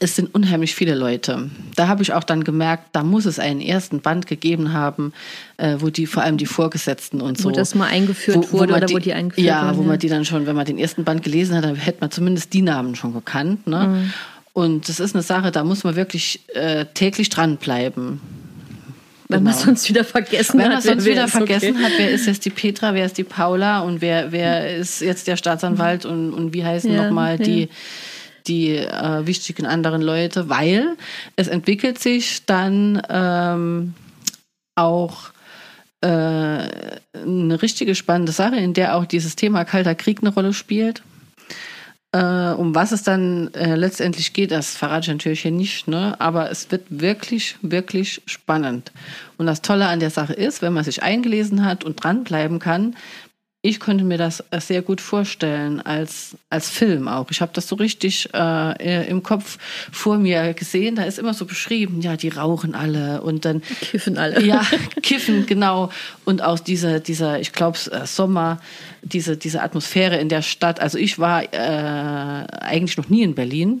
Es 0.00 0.16
sind 0.16 0.34
unheimlich 0.34 0.74
viele 0.74 0.94
Leute. 0.94 1.50
Da 1.76 1.86
habe 1.86 2.02
ich 2.02 2.12
auch 2.12 2.24
dann 2.24 2.42
gemerkt, 2.42 2.88
da 2.92 3.04
muss 3.04 3.26
es 3.26 3.38
einen 3.38 3.60
ersten 3.60 4.00
Band 4.00 4.26
gegeben 4.26 4.72
haben, 4.72 5.12
äh, 5.56 5.76
wo 5.78 5.88
die 5.88 6.06
vor 6.06 6.24
allem 6.24 6.36
die 6.36 6.46
Vorgesetzten 6.46 7.20
und 7.20 7.38
so. 7.38 7.44
Wo 7.48 7.52
das 7.52 7.76
mal 7.76 7.86
eingeführt 7.86 8.48
wo, 8.50 8.58
wurde 8.58 8.72
wo 8.72 8.76
oder 8.76 8.86
die, 8.86 8.94
wo 8.94 8.98
die 8.98 9.12
eingeführt 9.12 9.46
ja, 9.46 9.62
wurden. 9.62 9.72
Ja, 9.72 9.78
wo 9.78 9.82
man 9.82 9.98
die 9.98 10.08
dann 10.08 10.24
schon, 10.24 10.46
wenn 10.46 10.56
man 10.56 10.66
den 10.66 10.78
ersten 10.78 11.04
Band 11.04 11.22
gelesen 11.22 11.56
hat, 11.56 11.64
dann 11.64 11.76
hätte 11.76 11.98
man 12.00 12.10
zumindest 12.10 12.52
die 12.52 12.62
Namen 12.62 12.96
schon 12.96 13.14
gekannt. 13.14 13.68
Ne? 13.68 13.86
Mhm. 13.86 14.12
Und 14.54 14.88
das 14.88 15.00
ist 15.00 15.14
eine 15.14 15.22
Sache, 15.22 15.50
da 15.50 15.64
muss 15.64 15.82
man 15.82 15.96
wirklich 15.96 16.40
äh, 16.54 16.86
täglich 16.94 17.28
dranbleiben. 17.28 18.20
Wenn 19.28 19.40
genau. 19.40 19.50
man 19.50 19.58
sonst 19.58 19.88
wieder 19.88 20.04
vergessen 20.04 20.58
Wenn 20.58 20.66
hat. 20.66 20.72
man 20.74 20.82
sonst 20.82 21.04
wieder 21.06 21.26
vergessen 21.26 21.74
okay. 21.74 21.84
hat, 21.84 21.92
wer 21.98 22.10
ist 22.10 22.26
jetzt 22.26 22.44
die 22.44 22.50
Petra, 22.50 22.94
wer 22.94 23.04
ist 23.04 23.18
die 23.18 23.24
Paula 23.24 23.80
und 23.80 24.00
wer, 24.00 24.30
wer 24.30 24.76
ist 24.76 25.00
jetzt 25.00 25.26
der 25.26 25.36
Staatsanwalt 25.36 26.04
und, 26.04 26.32
und 26.32 26.54
wie 26.54 26.64
heißen 26.64 26.92
ja, 26.92 27.04
nochmal 27.04 27.38
ja. 27.38 27.44
die, 27.44 27.68
die 28.46 28.76
äh, 28.76 29.26
wichtigen 29.26 29.66
anderen 29.66 30.02
Leute, 30.02 30.48
weil 30.48 30.96
es 31.34 31.48
entwickelt 31.48 31.98
sich 31.98 32.46
dann 32.46 33.02
ähm, 33.08 33.94
auch 34.76 35.30
äh, 36.00 36.06
eine 36.06 37.60
richtige 37.60 37.96
spannende 37.96 38.30
Sache, 38.30 38.56
in 38.56 38.72
der 38.72 38.94
auch 38.94 39.04
dieses 39.04 39.34
Thema 39.34 39.64
Kalter 39.64 39.96
Krieg 39.96 40.18
eine 40.20 40.32
Rolle 40.32 40.52
spielt. 40.52 41.02
Äh, 42.14 42.54
um 42.54 42.76
was 42.76 42.92
es 42.92 43.02
dann 43.02 43.52
äh, 43.54 43.74
letztendlich 43.74 44.32
geht, 44.34 44.52
das 44.52 44.76
verrate 44.76 45.06
ich 45.06 45.08
natürlich 45.08 45.42
hier 45.42 45.50
nicht, 45.50 45.88
ne? 45.88 46.14
aber 46.20 46.48
es 46.48 46.70
wird 46.70 46.84
wirklich, 46.88 47.56
wirklich 47.60 48.22
spannend. 48.26 48.92
Und 49.36 49.46
das 49.46 49.62
Tolle 49.62 49.88
an 49.88 49.98
der 49.98 50.10
Sache 50.10 50.32
ist, 50.32 50.62
wenn 50.62 50.72
man 50.72 50.84
sich 50.84 51.02
eingelesen 51.02 51.64
hat 51.64 51.82
und 51.82 52.04
dranbleiben 52.04 52.60
kann, 52.60 52.94
ich 53.64 53.80
könnte 53.80 54.04
mir 54.04 54.18
das 54.18 54.44
sehr 54.58 54.82
gut 54.82 55.00
vorstellen 55.00 55.80
als, 55.80 56.36
als 56.50 56.68
Film 56.68 57.08
auch. 57.08 57.30
Ich 57.30 57.40
habe 57.40 57.50
das 57.54 57.66
so 57.66 57.76
richtig 57.76 58.28
äh, 58.34 59.08
im 59.08 59.22
Kopf 59.22 59.56
vor 59.90 60.18
mir 60.18 60.52
gesehen. 60.52 60.96
Da 60.96 61.04
ist 61.04 61.18
immer 61.18 61.32
so 61.32 61.46
beschrieben, 61.46 62.02
ja, 62.02 62.18
die 62.18 62.28
rauchen 62.28 62.74
alle 62.74 63.22
und 63.22 63.46
dann 63.46 63.62
kiffen 63.80 64.18
alle. 64.18 64.42
Ja, 64.42 64.60
kiffen 65.02 65.46
genau. 65.46 65.90
Und 66.26 66.42
auch 66.42 66.58
dieser, 66.58 67.00
dieser, 67.00 67.40
ich 67.40 67.52
glaube, 67.52 67.78
äh, 67.90 68.04
Sommer, 68.06 68.60
diese, 69.00 69.38
diese 69.38 69.62
Atmosphäre 69.62 70.18
in 70.18 70.28
der 70.28 70.42
Stadt. 70.42 70.78
Also 70.78 70.98
ich 70.98 71.18
war 71.18 71.42
äh, 71.44 71.56
eigentlich 71.56 72.98
noch 72.98 73.08
nie 73.08 73.22
in 73.22 73.34
Berlin. 73.34 73.80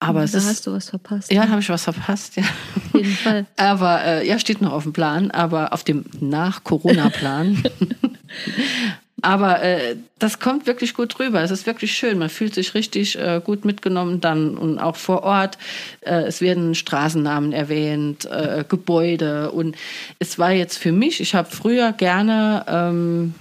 Aber 0.00 0.22
es 0.22 0.32
da 0.32 0.38
ist, 0.38 0.46
hast 0.48 0.66
du 0.66 0.72
was 0.74 0.90
verpasst. 0.90 1.32
ja, 1.32 1.48
habe 1.48 1.60
ich 1.60 1.68
was 1.70 1.84
verpasst, 1.84 2.36
ja. 2.36 2.42
Auf 2.42 2.94
jeden 2.94 3.16
Fall. 3.16 3.46
Aber 3.56 4.04
äh, 4.04 4.28
ja, 4.28 4.38
steht 4.38 4.60
noch 4.60 4.72
auf 4.72 4.82
dem 4.82 4.92
Plan, 4.92 5.30
aber 5.30 5.72
auf 5.72 5.84
dem 5.84 6.04
Nach-Corona-Plan. 6.20 7.62
aber 9.22 9.62
äh, 9.62 9.96
das 10.18 10.38
kommt 10.38 10.66
wirklich 10.66 10.94
gut 10.94 11.18
rüber. 11.18 11.42
Es 11.42 11.50
ist 11.50 11.66
wirklich 11.66 11.92
schön. 11.92 12.18
Man 12.18 12.28
fühlt 12.28 12.54
sich 12.54 12.74
richtig 12.74 13.18
äh, 13.18 13.40
gut 13.42 13.64
mitgenommen 13.64 14.20
dann 14.20 14.56
und 14.56 14.78
auch 14.78 14.96
vor 14.96 15.22
Ort. 15.22 15.58
Äh, 16.00 16.24
es 16.24 16.40
werden 16.40 16.74
Straßennamen 16.74 17.52
erwähnt, 17.52 18.26
äh, 18.26 18.64
Gebäude 18.68 19.50
und 19.50 19.76
es 20.18 20.38
war 20.38 20.52
jetzt 20.52 20.78
für 20.78 20.92
mich. 20.92 21.20
Ich 21.20 21.34
habe 21.34 21.50
früher 21.50 21.92
gerne 21.92 22.64
ähm, 22.68 23.34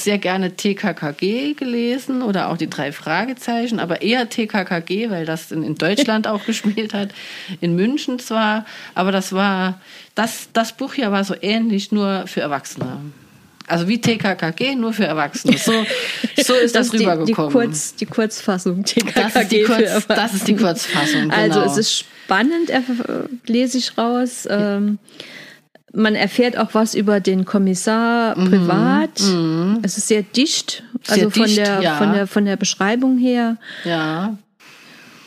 sehr 0.00 0.18
gerne 0.18 0.56
TKKG 0.56 1.54
gelesen 1.54 2.22
oder 2.22 2.48
auch 2.48 2.56
die 2.56 2.70
drei 2.70 2.92
Fragezeichen, 2.92 3.80
aber 3.80 4.02
eher 4.02 4.28
TKKG, 4.28 5.10
weil 5.10 5.24
das 5.24 5.52
in, 5.52 5.62
in 5.62 5.74
Deutschland 5.76 6.26
auch 6.26 6.44
gespielt 6.44 6.94
hat, 6.94 7.10
in 7.60 7.76
München 7.76 8.18
zwar, 8.18 8.66
aber 8.94 9.12
das 9.12 9.32
war, 9.32 9.80
das, 10.14 10.48
das 10.52 10.76
Buch 10.76 10.94
hier 10.94 11.12
war 11.12 11.24
so 11.24 11.34
ähnlich, 11.40 11.92
nur 11.92 12.26
für 12.26 12.40
Erwachsene. 12.40 12.98
Also 13.66 13.88
wie 13.88 14.00
TKKG, 14.00 14.76
nur 14.76 14.92
für 14.92 15.04
Erwachsene. 15.04 15.56
So, 15.58 15.72
so 16.36 16.54
ist 16.54 16.74
das, 16.76 16.86
ist 16.86 16.92
die, 16.92 16.98
die, 16.98 17.04
rübergekommen. 17.04 17.52
Kurz, 17.52 17.94
die 17.96 18.06
Kurzfassung. 18.06 18.84
TKKG 18.84 19.12
das, 19.14 19.36
ist 19.36 19.52
die 19.52 19.64
für 19.64 19.72
Kurz, 19.72 19.80
Erwachsene. 19.88 20.16
das 20.16 20.34
ist 20.34 20.48
die 20.48 20.56
Kurzfassung. 20.56 21.22
Genau. 21.30 21.34
Also 21.34 21.60
es 21.62 21.76
ist 21.76 21.98
spannend, 21.98 22.70
lese 23.46 23.78
ich 23.78 23.98
raus. 23.98 24.46
Ähm, 24.48 24.98
man 25.92 26.14
erfährt 26.14 26.58
auch 26.58 26.74
was 26.74 26.94
über 26.94 27.20
den 27.20 27.44
Kommissar 27.44 28.34
privat. 28.34 29.18
Es 29.82 29.96
ist 29.96 30.08
sehr 30.08 30.22
dicht, 30.22 30.82
also 31.08 31.26
Mhm. 31.26 31.30
Sehr 31.30 31.30
von, 31.30 31.44
dicht, 31.44 31.56
der, 31.58 31.80
ja. 31.80 31.96
von, 31.96 32.12
der, 32.12 32.26
von 32.26 32.44
der 32.44 32.56
Beschreibung 32.56 33.18
her 33.18 33.56
ja, 33.84 34.36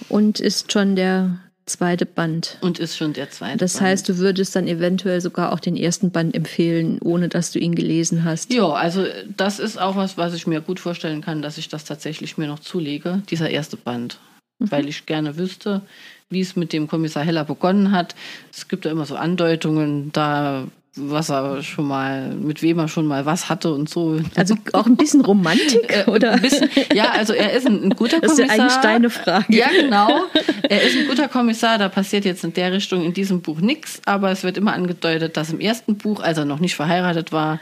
und 0.09 0.39
ist 0.39 0.71
schon 0.71 0.95
der 0.95 1.39
zweite 1.69 2.05
Band. 2.05 2.57
und 2.61 2.79
ist 2.79 2.97
schon 2.97 3.13
der 3.13 3.29
zweite. 3.29 3.57
Das 3.57 3.73
Band. 3.73 3.85
heißt, 3.85 4.09
du 4.09 4.17
würdest 4.17 4.55
dann 4.55 4.67
eventuell 4.67 5.21
sogar 5.21 5.53
auch 5.53 5.59
den 5.59 5.77
ersten 5.77 6.11
Band 6.11 6.35
empfehlen, 6.35 6.99
ohne 7.01 7.29
dass 7.29 7.51
du 7.51 7.59
ihn 7.59 7.75
gelesen 7.75 8.23
hast. 8.25 8.53
Ja, 8.53 8.69
also 8.69 9.05
das 9.37 9.59
ist 9.59 9.79
auch 9.79 9.95
was, 9.95 10.17
was 10.17 10.33
ich 10.33 10.47
mir 10.47 10.61
gut 10.61 10.79
vorstellen 10.79 11.21
kann, 11.21 11.41
dass 11.41 11.57
ich 11.57 11.69
das 11.69 11.85
tatsächlich 11.85 12.37
mir 12.37 12.47
noch 12.47 12.59
zulege, 12.59 13.21
dieser 13.29 13.49
erste 13.49 13.77
Band. 13.77 14.19
Weil 14.61 14.89
ich 14.89 15.05
gerne 15.05 15.37
wüsste, 15.37 15.81
wie 16.29 16.41
es 16.41 16.57
mit 16.57 16.73
dem 16.73 16.87
Kommissar 16.89 17.23
Heller 17.23 17.45
begonnen 17.45 17.93
hat. 17.93 18.13
Es 18.51 18.67
gibt 18.67 18.83
ja 18.83 18.91
immer 18.91 19.05
so 19.05 19.15
Andeutungen, 19.15 20.11
da 20.11 20.67
was 21.01 21.29
er 21.29 21.63
schon 21.63 21.87
mal, 21.87 22.29
mit 22.35 22.61
wem 22.61 22.79
er 22.79 22.87
schon 22.87 23.05
mal 23.05 23.25
was 23.25 23.49
hatte 23.49 23.73
und 23.73 23.89
so. 23.89 24.19
Also 24.35 24.55
auch 24.73 24.85
ein 24.85 24.95
bisschen 24.97 25.21
Romantik, 25.21 26.03
oder? 26.07 26.33
Ein 26.33 26.41
bisschen, 26.41 26.69
ja, 26.93 27.11
also 27.11 27.33
er 27.33 27.53
ist 27.53 27.65
ein, 27.67 27.83
ein 27.83 27.89
guter 27.91 28.19
Das 28.19 28.33
ist 28.33 28.37
Kommissar. 28.37 28.59
eigentlich 28.59 28.77
deine 28.81 29.09
Frage. 29.09 29.55
Ja, 29.55 29.67
genau. 29.69 30.25
Er 30.63 30.83
ist 30.83 30.97
ein 30.97 31.07
guter 31.07 31.27
Kommissar, 31.27 31.77
da 31.77 31.89
passiert 31.89 32.25
jetzt 32.25 32.43
in 32.43 32.53
der 32.53 32.71
Richtung 32.73 33.03
in 33.03 33.13
diesem 33.13 33.41
Buch 33.41 33.59
nichts, 33.59 34.01
aber 34.05 34.31
es 34.31 34.43
wird 34.43 34.57
immer 34.57 34.73
angedeutet, 34.73 35.37
dass 35.37 35.51
im 35.51 35.59
ersten 35.59 35.97
Buch, 35.97 36.21
als 36.21 36.37
er 36.37 36.45
noch 36.45 36.59
nicht 36.59 36.75
verheiratet 36.75 37.31
war, 37.31 37.59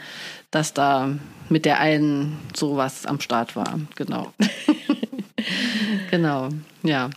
dass 0.50 0.74
da 0.74 1.10
mit 1.48 1.64
der 1.64 1.80
einen 1.80 2.36
sowas 2.54 3.06
am 3.06 3.20
Start 3.20 3.56
war. 3.56 3.78
Genau. 3.96 4.32
genau, 6.10 6.48
ja. 6.82 7.10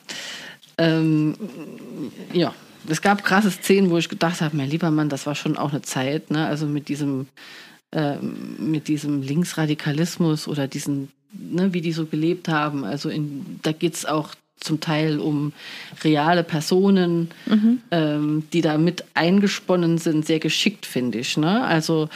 Ähm, 0.78 1.36
ja, 2.34 2.54
es 2.88 3.02
gab 3.02 3.24
krasse 3.24 3.52
Szenen, 3.52 3.90
wo 3.90 3.98
ich 3.98 4.10
gedacht 4.10 4.42
habe, 4.42 4.58
mein 4.58 4.70
lieber 4.70 4.92
Mann, 4.92 5.10
das 5.10 5.26
war 5.26 5.36
schon 5.36 5.58
auch 5.58 5.72
eine 5.72 5.82
Zeit, 5.82 6.32
ne? 6.32 6.46
Also 6.46 6.66
mit 6.66 6.88
diesem, 6.88 7.28
ähm, 7.92 8.56
mit 8.60 8.88
diesem 8.88 9.22
Linksradikalismus 9.22 10.48
oder 10.48 10.68
diesen, 10.68 11.10
ne, 11.34 11.74
wie 11.74 11.82
die 11.82 11.92
so 11.92 12.06
gelebt 12.06 12.48
haben. 12.48 12.84
Also 12.84 13.10
in, 13.10 13.60
da 13.62 13.72
geht's 13.72 14.06
auch 14.06 14.36
zum 14.60 14.80
Teil 14.80 15.20
um 15.20 15.54
reale 16.04 16.44
Personen, 16.44 17.30
ähm, 17.92 18.44
die 18.54 18.62
da 18.62 18.78
mit 18.78 19.04
eingesponnen 19.16 19.98
sind, 19.98 20.26
sehr 20.26 20.40
geschickt, 20.40 20.86
finde 20.86 21.20
ich. 21.20 21.36
Ne? 21.36 21.64
Also 21.64 22.10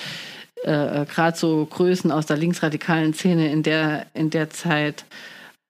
äh, 0.64 1.06
gerade 1.06 1.38
so 1.38 1.66
Größen 1.66 2.12
aus 2.12 2.28
der 2.28 2.38
linksradikalen 2.38 3.14
Szene 3.14 3.52
in 3.52 3.64
der, 3.64 4.06
in 4.14 4.30
der 4.30 4.52
Zeit, 4.52 5.06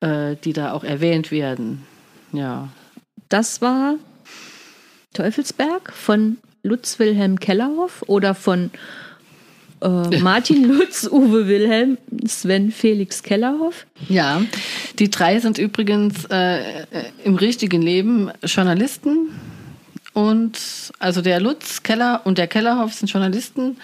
äh, 0.01 0.35
die 0.43 0.53
da 0.53 0.73
auch 0.73 0.83
erwähnt 0.83 1.31
werden. 1.31 1.83
Ja. 2.33 2.69
Das 3.29 3.61
war 3.61 3.95
Teufelsberg 5.15 5.91
von 5.91 6.37
Lutz 6.61 6.99
Wilhelm 6.99 7.39
Kellerhoff 7.39 8.03
oder 8.07 8.35
von 8.35 8.69
äh, 9.81 10.19
Martin 10.19 10.63
Lutz, 10.67 11.07
Uwe 11.11 11.47
Wilhelm, 11.47 11.97
Sven 12.25 12.71
Felix 12.71 13.23
Kellerhoff. 13.23 13.85
Ja, 14.09 14.41
die 14.99 15.09
drei 15.09 15.39
sind 15.39 15.57
übrigens 15.57 16.25
äh, 16.31 16.81
äh, 16.81 16.85
im 17.23 17.35
richtigen 17.35 17.81
Leben 17.81 18.31
Journalisten. 18.43 19.29
Und 20.13 20.57
also 20.99 21.21
der 21.21 21.39
Lutz 21.39 21.83
Keller 21.83 22.21
und 22.23 22.37
der 22.37 22.47
Kellerhoff 22.47 22.93
sind 22.93 23.11
Journalisten. 23.11 23.77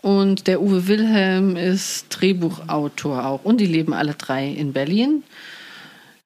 Und 0.00 0.46
der 0.46 0.62
Uwe 0.62 0.86
Wilhelm 0.86 1.56
ist 1.56 2.06
Drehbuchautor 2.10 3.26
auch. 3.26 3.44
Und 3.44 3.58
die 3.58 3.66
leben 3.66 3.92
alle 3.92 4.14
drei 4.14 4.48
in 4.48 4.72
Berlin. 4.72 5.24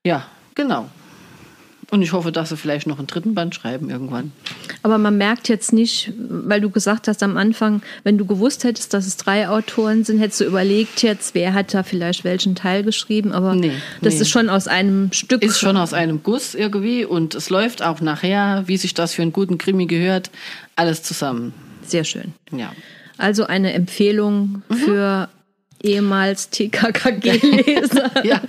Ja, 0.04 0.26
genau. 0.54 0.88
Und 1.92 2.00
ich 2.00 2.12
hoffe, 2.14 2.32
dass 2.32 2.48
sie 2.48 2.56
vielleicht 2.56 2.86
noch 2.86 2.96
einen 2.98 3.06
dritten 3.06 3.34
Band 3.34 3.54
schreiben 3.54 3.90
irgendwann. 3.90 4.32
Aber 4.82 4.96
man 4.96 5.18
merkt 5.18 5.50
jetzt 5.50 5.74
nicht, 5.74 6.10
weil 6.16 6.62
du 6.62 6.70
gesagt 6.70 7.06
hast 7.06 7.22
am 7.22 7.36
Anfang, 7.36 7.82
wenn 8.02 8.16
du 8.16 8.24
gewusst 8.24 8.64
hättest, 8.64 8.94
dass 8.94 9.06
es 9.06 9.18
drei 9.18 9.46
Autoren 9.46 10.02
sind, 10.02 10.18
hättest 10.18 10.40
du 10.40 10.44
überlegt 10.46 11.02
jetzt, 11.02 11.34
wer 11.34 11.52
hat 11.52 11.74
da 11.74 11.82
vielleicht 11.82 12.24
welchen 12.24 12.54
Teil 12.54 12.82
geschrieben. 12.82 13.32
Aber 13.32 13.54
Nee, 13.54 13.72
das 14.00 14.14
nee. 14.14 14.20
ist 14.22 14.30
schon 14.30 14.48
aus 14.48 14.68
einem 14.68 15.12
Stück. 15.12 15.42
Ist 15.42 15.58
schon 15.60 15.76
aus 15.76 15.92
einem 15.92 16.22
Guss 16.22 16.54
irgendwie 16.54 17.04
und 17.04 17.34
es 17.34 17.50
läuft 17.50 17.82
auch 17.82 18.00
nachher, 18.00 18.62
wie 18.66 18.78
sich 18.78 18.94
das 18.94 19.12
für 19.12 19.20
einen 19.20 19.34
guten 19.34 19.58
Krimi 19.58 19.84
gehört, 19.84 20.30
alles 20.76 21.02
zusammen. 21.02 21.52
Sehr 21.86 22.04
schön. 22.04 22.32
Ja. 22.50 22.72
Also 23.18 23.44
eine 23.44 23.74
Empfehlung 23.74 24.62
Mhm. 24.70 24.74
für 24.76 25.28
ehemals 25.82 26.50
TKKG-Leser, 26.50 28.10
Ja. 28.24 28.40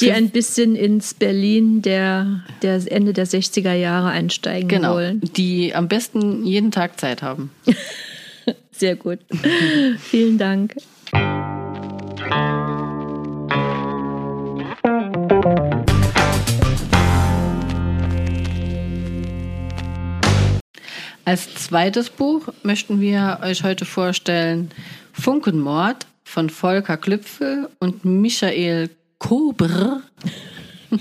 die 0.00 0.12
ein 0.12 0.30
bisschen 0.30 0.76
ins 0.76 1.14
Berlin 1.14 1.82
der, 1.82 2.42
der 2.62 2.80
Ende 2.90 3.12
der 3.12 3.26
60er 3.26 3.72
Jahre 3.74 4.08
einsteigen 4.08 4.68
Genau. 4.68 4.94
wollen. 4.94 5.20
Die 5.36 5.74
am 5.74 5.88
besten 5.88 6.44
jeden 6.44 6.70
Tag 6.70 6.98
Zeit 7.00 7.22
haben. 7.22 7.50
Sehr 8.72 8.96
gut. 8.96 9.18
Vielen 9.98 10.38
Dank. 10.38 10.74
Als 21.24 21.54
zweites 21.54 22.10
Buch 22.10 22.48
möchten 22.62 23.00
wir 23.00 23.40
euch 23.42 23.62
heute 23.62 23.84
vorstellen 23.84 24.70
Funkenmord 25.12 26.06
von 26.30 26.48
Volker 26.48 26.96
Klüpfel 26.96 27.68
und 27.80 28.04
Michael 28.04 28.88
Kobr. 29.18 30.00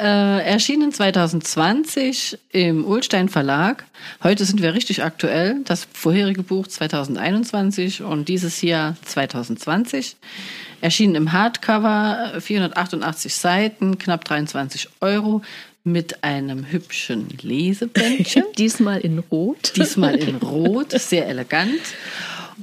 äh, 0.00 0.44
erschienen 0.44 0.92
2020 0.92 2.38
im 2.50 2.84
Ulstein 2.84 3.30
Verlag. 3.30 3.84
Heute 4.22 4.44
sind 4.44 4.60
wir 4.60 4.74
richtig 4.74 5.02
aktuell. 5.02 5.60
Das 5.64 5.88
vorherige 5.92 6.42
Buch 6.42 6.66
2021 6.66 8.02
und 8.02 8.28
dieses 8.28 8.58
hier 8.58 8.96
2020. 9.04 10.16
Erschienen 10.82 11.14
im 11.14 11.32
Hardcover, 11.32 12.34
488 12.38 13.34
Seiten, 13.34 13.98
knapp 13.98 14.24
23 14.24 14.88
Euro 15.00 15.42
mit 15.84 16.22
einem 16.22 16.70
hübschen 16.70 17.28
Lesebändchen. 17.40 18.44
Diesmal 18.58 19.00
in 19.00 19.18
Rot. 19.18 19.72
Diesmal 19.76 20.16
in 20.16 20.36
Rot, 20.36 20.92
sehr 20.92 21.26
elegant. 21.26 21.80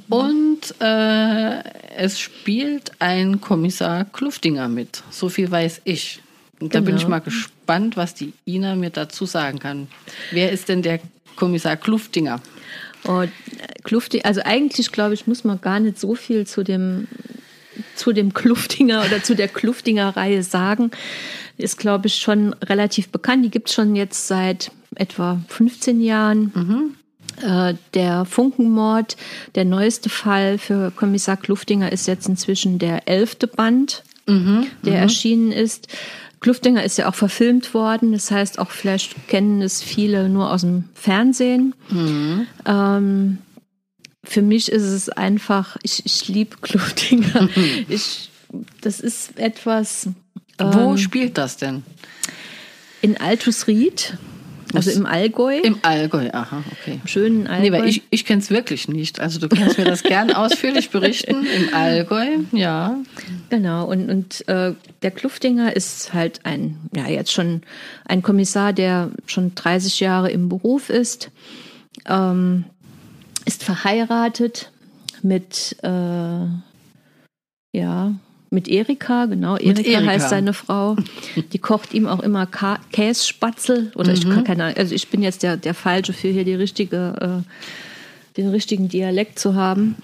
Und 0.07 0.59
äh, 0.79 1.63
es 1.97 2.19
spielt 2.19 2.91
ein 2.99 3.41
Kommissar 3.41 4.05
Kluftinger 4.05 4.67
mit. 4.67 5.03
So 5.09 5.29
viel 5.29 5.49
weiß 5.51 5.81
ich. 5.83 6.21
Und 6.59 6.75
da 6.75 6.79
bin 6.79 6.87
Genau. 6.87 6.97
ich 7.01 7.07
mal 7.07 7.19
gespannt, 7.19 7.97
was 7.97 8.13
die 8.13 8.33
Ina 8.45 8.75
mir 8.75 8.89
dazu 8.89 9.25
sagen 9.25 9.59
kann. 9.59 9.87
Wer 10.31 10.51
ist 10.51 10.69
denn 10.69 10.81
der 10.81 10.99
Kommissar 11.35 11.77
Kluftinger? 11.77 12.41
Oh, 13.07 13.23
Klufti, 13.83 14.21
also 14.23 14.41
eigentlich 14.43 14.91
glaube 14.91 15.13
ich, 15.13 15.25
muss 15.25 15.45
man 15.45 15.61
gar 15.61 15.79
nicht 15.79 15.97
so 15.99 16.15
viel 16.15 16.45
zu 16.45 16.63
dem 16.63 17.07
zu 17.95 18.11
dem 18.11 18.33
Kluftinger 18.33 19.05
oder 19.05 19.23
zu 19.23 19.35
der 19.35 19.47
Kluftinger-Reihe 19.47 20.43
sagen. 20.43 20.91
Ist, 21.57 21.77
glaube 21.77 22.07
ich, 22.07 22.15
schon 22.15 22.53
relativ 22.55 23.07
bekannt. 23.09 23.45
Die 23.45 23.49
gibt 23.49 23.69
es 23.69 23.75
schon 23.75 23.95
jetzt 23.95 24.27
seit 24.27 24.71
etwa 24.95 25.39
15 25.47 26.01
Jahren. 26.01 26.51
Äh, 26.55 26.98
der 27.93 28.25
Funkenmord, 28.25 29.17
der 29.55 29.65
neueste 29.65 30.09
Fall 30.09 30.57
für 30.57 30.91
Kommissar 30.91 31.37
Kluftinger 31.37 31.91
ist 31.91 32.07
jetzt 32.07 32.27
inzwischen 32.27 32.79
der 32.79 33.07
elfte 33.07 33.47
Band, 33.47 34.03
der 34.27 34.99
erschienen 34.99 35.51
ist. 35.51 35.87
Kluftinger 36.39 36.83
ist 36.83 36.97
ja 36.97 37.09
auch 37.09 37.15
verfilmt 37.15 37.73
worden, 37.73 38.13
das 38.13 38.31
heißt 38.31 38.59
auch 38.59 38.71
vielleicht 38.71 39.27
kennen 39.27 39.61
es 39.61 39.81
viele 39.81 40.29
nur 40.29 40.51
aus 40.51 40.61
dem 40.61 40.85
Fernsehen. 40.93 41.75
Ähm, 42.65 43.37
für 44.23 44.41
mich 44.41 44.71
ist 44.71 44.83
es 44.83 45.09
einfach, 45.09 45.77
ich, 45.83 46.05
ich 46.05 46.27
liebe 46.27 46.57
Kluftinger. 46.61 47.49
ich, 47.89 48.29
das 48.81 48.99
ist 48.99 49.37
etwas. 49.37 50.09
Wo 50.57 50.91
ähm, 50.91 50.97
spielt 50.97 51.37
das 51.37 51.57
denn? 51.57 51.83
in 53.01 53.17
Altusried, 53.17 54.17
also 54.73 54.91
im 54.91 55.05
Allgäu. 55.05 55.59
Im 55.59 55.79
Allgäu, 55.81 56.29
aha, 56.31 56.63
okay. 56.71 56.99
Im 57.01 57.07
schönen 57.07 57.47
Allgäu. 57.47 57.61
Nee, 57.61 57.71
weil 57.71 57.87
ich, 57.87 58.03
ich 58.09 58.25
kenne 58.25 58.41
es 58.41 58.49
wirklich 58.49 58.87
nicht. 58.87 59.19
Also 59.19 59.39
du 59.39 59.49
kannst 59.49 59.77
mir 59.77 59.85
das 59.85 60.03
gern 60.03 60.31
ausführlich 60.31 60.89
berichten. 60.91 61.45
Im 61.45 61.73
Allgäu, 61.73 62.25
ja. 62.51 62.97
Genau, 63.49 63.85
und, 63.85 64.09
und 64.09 64.47
äh, 64.47 64.73
der 65.01 65.11
Kluftinger 65.11 65.75
ist 65.75 66.13
halt 66.13 66.45
ein, 66.45 66.77
ja, 66.95 67.07
jetzt 67.07 67.31
schon 67.31 67.61
ein 68.05 68.21
Kommissar, 68.21 68.73
der 68.73 69.11
schon 69.25 69.55
30 69.55 69.99
Jahre 69.99 70.29
im 70.29 70.49
Beruf 70.49 70.89
ist, 70.89 71.31
ähm, 72.07 72.65
ist 73.45 73.63
verheiratet 73.63 74.71
mit, 75.23 75.77
äh, 75.81 76.45
ja, 77.71 78.13
mit 78.51 78.67
Erika, 78.67 79.25
genau. 79.25 79.57
Erika, 79.57 79.89
Erika. 79.89 80.11
heißt 80.11 80.29
seine 80.29 80.53
Frau. 80.53 80.95
Die 81.53 81.59
kocht 81.59 81.93
ihm 81.93 82.07
auch 82.07 82.19
immer 82.19 82.45
Ka 82.45 82.79
Kässpatzel. 82.91 83.91
Oder 83.95 84.13
ich 84.13 84.23
kann 84.23 84.43
keine 84.43 84.63
Ahnung, 84.65 84.77
also 84.77 84.95
ich 84.95 85.09
bin 85.09 85.21
jetzt 85.21 85.43
der, 85.43 85.57
der 85.57 85.73
Falsche 85.73 86.13
für 86.13 86.29
hier 86.29 86.43
die 86.45 86.55
richtige, 86.55 87.43
äh, 87.45 88.37
den 88.37 88.49
richtigen 88.49 88.89
Dialekt 88.89 89.39
zu 89.39 89.55
haben. 89.55 89.95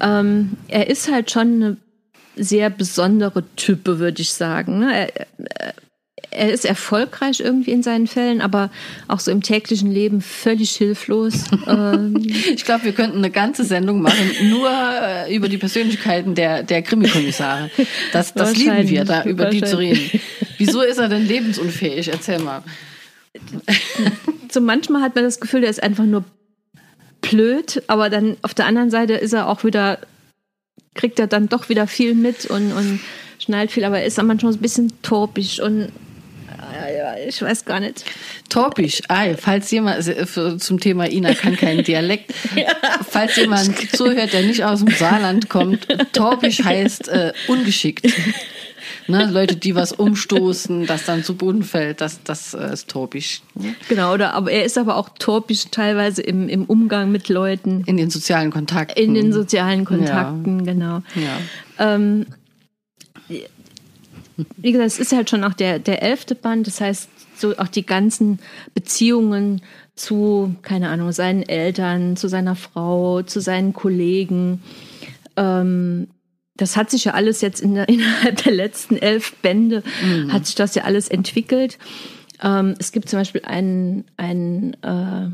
Ähm, 0.00 0.56
er 0.68 0.88
ist 0.88 1.10
halt 1.10 1.30
schon 1.30 1.62
eine 1.62 1.76
sehr 2.36 2.70
besondere 2.70 3.44
Type, 3.56 3.98
würde 3.98 4.22
ich 4.22 4.32
sagen. 4.32 4.78
ne? 4.78 5.10
Er, 5.10 5.28
er- 6.30 6.52
ist 6.52 6.64
erfolgreich 6.64 7.40
irgendwie 7.40 7.70
in 7.72 7.82
seinen 7.82 8.06
Fällen, 8.06 8.40
aber 8.40 8.70
auch 9.08 9.20
so 9.20 9.30
im 9.30 9.42
täglichen 9.42 9.90
Leben 9.90 10.20
völlig 10.20 10.70
hilflos. 10.72 11.44
ähm, 11.66 12.16
Ich 12.54 12.64
glaube, 12.64 12.84
wir 12.84 12.92
könnten 12.92 13.18
eine 13.18 13.30
ganze 13.30 13.64
Sendung 13.64 14.02
machen, 14.02 14.30
nur 14.50 14.68
äh, 14.70 15.34
über 15.34 15.48
die 15.48 15.58
Persönlichkeiten 15.58 16.34
der, 16.34 16.62
der 16.62 16.82
Krimikommissare. 16.82 17.70
Das, 18.12 18.34
das 18.34 18.56
lieben 18.56 18.88
wir, 18.88 19.04
da 19.04 19.24
über 19.24 19.46
die 19.46 19.62
zu 19.62 19.78
reden. 19.78 20.20
Wieso 20.58 20.82
ist 20.82 20.98
er 20.98 21.08
denn 21.08 21.26
lebensunfähig? 21.26 22.08
Erzähl 22.08 22.38
mal. 22.38 22.62
so 24.50 24.60
manchmal 24.60 25.02
hat 25.02 25.14
man 25.14 25.24
das 25.24 25.40
Gefühl, 25.40 25.60
der 25.60 25.70
ist 25.70 25.82
einfach 25.82 26.04
nur 26.04 26.24
blöd, 27.20 27.82
aber 27.86 28.10
dann 28.10 28.36
auf 28.42 28.54
der 28.54 28.66
anderen 28.66 28.90
Seite 28.90 29.14
ist 29.14 29.32
er 29.32 29.48
auch 29.48 29.64
wieder, 29.64 29.98
kriegt 30.94 31.18
er 31.18 31.26
dann 31.26 31.48
doch 31.48 31.68
wieder 31.68 31.86
viel 31.86 32.14
mit 32.14 32.46
und, 32.46 32.72
und 32.72 33.00
schnallt 33.38 33.70
viel, 33.70 33.84
aber 33.84 34.00
er 34.00 34.06
ist 34.06 34.18
dann 34.18 34.26
manchmal 34.26 34.52
so 34.52 34.58
ein 34.58 34.62
bisschen 34.62 34.92
torpisch 35.02 35.60
und 35.60 35.90
ich 37.26 37.40
weiß 37.42 37.64
gar 37.64 37.80
nicht. 37.80 38.04
Torpisch, 38.48 39.02
ah, 39.08 39.24
falls 39.36 39.70
jemand 39.70 40.06
äh, 40.06 40.26
zum 40.58 40.80
Thema 40.80 41.10
Ina 41.10 41.34
kann 41.34 41.56
keinen 41.56 41.84
Dialekt, 41.90 42.32
falls 43.08 43.36
jemand 43.36 43.76
zuhört, 43.96 44.32
der 44.32 44.42
nicht 44.42 44.64
aus 44.64 44.80
dem 44.80 44.94
Saarland 44.94 45.48
kommt, 45.48 45.86
Torpisch 46.12 46.60
heißt 46.64 47.08
äh, 47.08 47.32
ungeschickt. 47.48 48.06
Ne, 49.06 49.28
Leute, 49.30 49.56
die 49.56 49.74
was 49.74 49.92
umstoßen, 49.92 50.86
das 50.86 51.04
dann 51.04 51.24
zu 51.24 51.34
Boden 51.34 51.62
fällt, 51.62 52.00
das, 52.00 52.22
das 52.22 52.54
äh, 52.54 52.72
ist 52.72 52.88
Torpisch. 52.88 53.42
Genau, 53.88 54.14
oder, 54.14 54.34
aber 54.34 54.52
er 54.52 54.64
ist 54.64 54.78
aber 54.78 54.96
auch 54.96 55.08
torpisch 55.18 55.64
teilweise 55.70 56.22
im, 56.22 56.48
im 56.48 56.64
Umgang 56.64 57.10
mit 57.10 57.28
Leuten, 57.28 57.82
In 57.86 57.96
den 57.96 58.10
sozialen 58.10 58.50
Kontakten. 58.50 59.02
in 59.02 59.14
den 59.14 59.32
sozialen 59.32 59.84
Kontakten, 59.84 60.64
genau. 60.64 61.02
ja. 61.14 61.38
Ähm, 61.78 62.26
wie 64.56 64.72
gesagt, 64.72 64.88
es 64.88 64.98
ist 64.98 65.12
halt 65.12 65.30
schon 65.30 65.44
auch 65.44 65.54
der, 65.54 65.78
der 65.78 66.02
elfte 66.02 66.34
Band, 66.34 66.66
das 66.66 66.80
heißt, 66.80 67.08
so 67.36 67.56
auch 67.56 67.68
die 67.68 67.86
ganzen 67.86 68.38
Beziehungen 68.74 69.62
zu, 69.94 70.54
keine 70.62 70.88
Ahnung, 70.88 71.12
seinen 71.12 71.42
Eltern, 71.42 72.16
zu 72.16 72.28
seiner 72.28 72.56
Frau, 72.56 73.22
zu 73.22 73.40
seinen 73.40 73.72
Kollegen. 73.72 74.62
Ähm, 75.36 76.08
das 76.56 76.76
hat 76.76 76.90
sich 76.90 77.04
ja 77.04 77.14
alles 77.14 77.40
jetzt 77.40 77.60
in 77.60 77.74
der, 77.74 77.88
innerhalb 77.88 78.42
der 78.42 78.52
letzten 78.52 78.96
elf 78.96 79.34
Bände, 79.36 79.82
hat 80.28 80.46
sich 80.46 80.54
das 80.54 80.74
ja 80.74 80.84
alles 80.84 81.08
entwickelt. 81.08 81.78
Ähm, 82.42 82.74
es 82.78 82.92
gibt 82.92 83.08
zum 83.08 83.18
Beispiel 83.18 83.42
einen, 83.44 84.04
einen, 84.16 84.74
äh, 84.82 85.28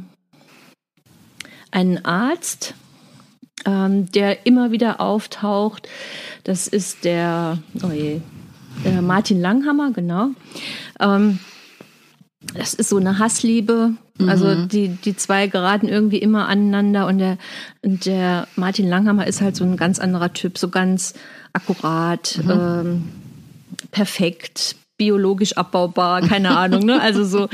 einen 1.70 2.04
Arzt, 2.04 2.74
ähm, 3.64 4.10
der 4.12 4.46
immer 4.46 4.70
wieder 4.70 5.00
auftaucht. 5.00 5.88
Das 6.44 6.68
ist 6.68 7.04
der, 7.04 7.58
oh 7.82 7.90
je, 7.90 8.20
der 8.84 9.02
Martin 9.02 9.40
Langhammer, 9.40 9.92
genau. 9.92 10.30
Ähm, 11.00 11.38
das 12.54 12.74
ist 12.74 12.88
so 12.88 12.96
eine 12.96 13.18
Hassliebe. 13.18 13.92
Also 14.26 14.54
die, 14.66 14.88
die 14.88 15.14
zwei 15.14 15.46
geraten 15.46 15.88
irgendwie 15.88 16.18
immer 16.18 16.48
aneinander 16.48 17.06
und 17.06 17.18
der, 17.18 17.36
und 17.82 18.06
der 18.06 18.48
Martin 18.56 18.88
Langhammer 18.88 19.26
ist 19.26 19.42
halt 19.42 19.56
so 19.56 19.64
ein 19.64 19.76
ganz 19.76 19.98
anderer 19.98 20.32
Typ, 20.32 20.56
so 20.56 20.68
ganz 20.70 21.12
akkurat, 21.52 22.40
ähm, 22.48 23.08
perfekt, 23.90 24.76
biologisch 24.96 25.56
abbaubar, 25.58 26.22
keine 26.22 26.50
Ahnung, 26.56 26.84
ne? 26.84 26.98
Also 27.00 27.24
so 27.24 27.48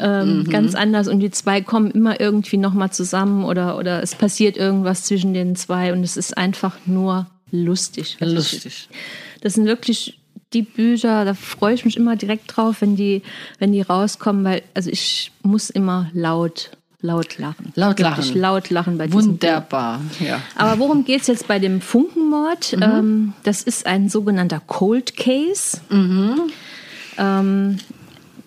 ähm, 0.00 0.44
ganz 0.50 0.74
anders 0.74 1.08
und 1.08 1.20
die 1.20 1.30
zwei 1.30 1.62
kommen 1.62 1.90
immer 1.90 2.20
irgendwie 2.20 2.58
nochmal 2.58 2.92
zusammen 2.92 3.44
oder, 3.44 3.78
oder 3.78 4.02
es 4.02 4.14
passiert 4.14 4.58
irgendwas 4.58 5.04
zwischen 5.04 5.32
den 5.32 5.56
zwei 5.56 5.94
und 5.94 6.02
es 6.02 6.18
ist 6.18 6.36
einfach 6.36 6.76
nur 6.84 7.26
lustig. 7.50 8.18
Also 8.20 8.34
Lustig. 8.34 8.88
das 9.40 9.54
sind 9.54 9.66
wirklich 9.66 10.21
die 10.54 10.62
Bücher, 10.62 11.24
da 11.24 11.34
freue 11.34 11.74
ich 11.74 11.84
mich 11.84 11.96
immer 11.96 12.16
direkt 12.16 12.56
drauf, 12.56 12.80
wenn 12.80 12.96
die, 12.96 13.22
wenn 13.58 13.72
die 13.72 13.82
rauskommen, 13.82 14.44
weil 14.44 14.62
also 14.74 14.90
ich 14.90 15.32
muss 15.42 15.70
immer 15.70 16.10
laut, 16.12 16.70
laut 17.00 17.38
lachen. 17.38 17.72
Laut 17.74 17.98
lachen. 17.98 18.38
laut 18.38 18.70
lachen 18.70 18.98
bei 18.98 19.06
diesem 19.06 19.20
Buch. 19.20 19.42
Wunderbar, 19.42 20.00
ja. 20.20 20.40
Aber 20.56 20.78
worum 20.78 21.04
geht 21.04 21.22
es 21.22 21.26
jetzt 21.26 21.48
bei 21.48 21.58
dem 21.58 21.80
Funkenmord? 21.80 22.74
Ähm, 22.80 23.34
das 23.42 23.62
ist 23.62 23.86
ein 23.86 24.08
sogenannter 24.08 24.60
Cold 24.66 25.16
Case. 25.16 25.80
Ähm, 27.18 27.78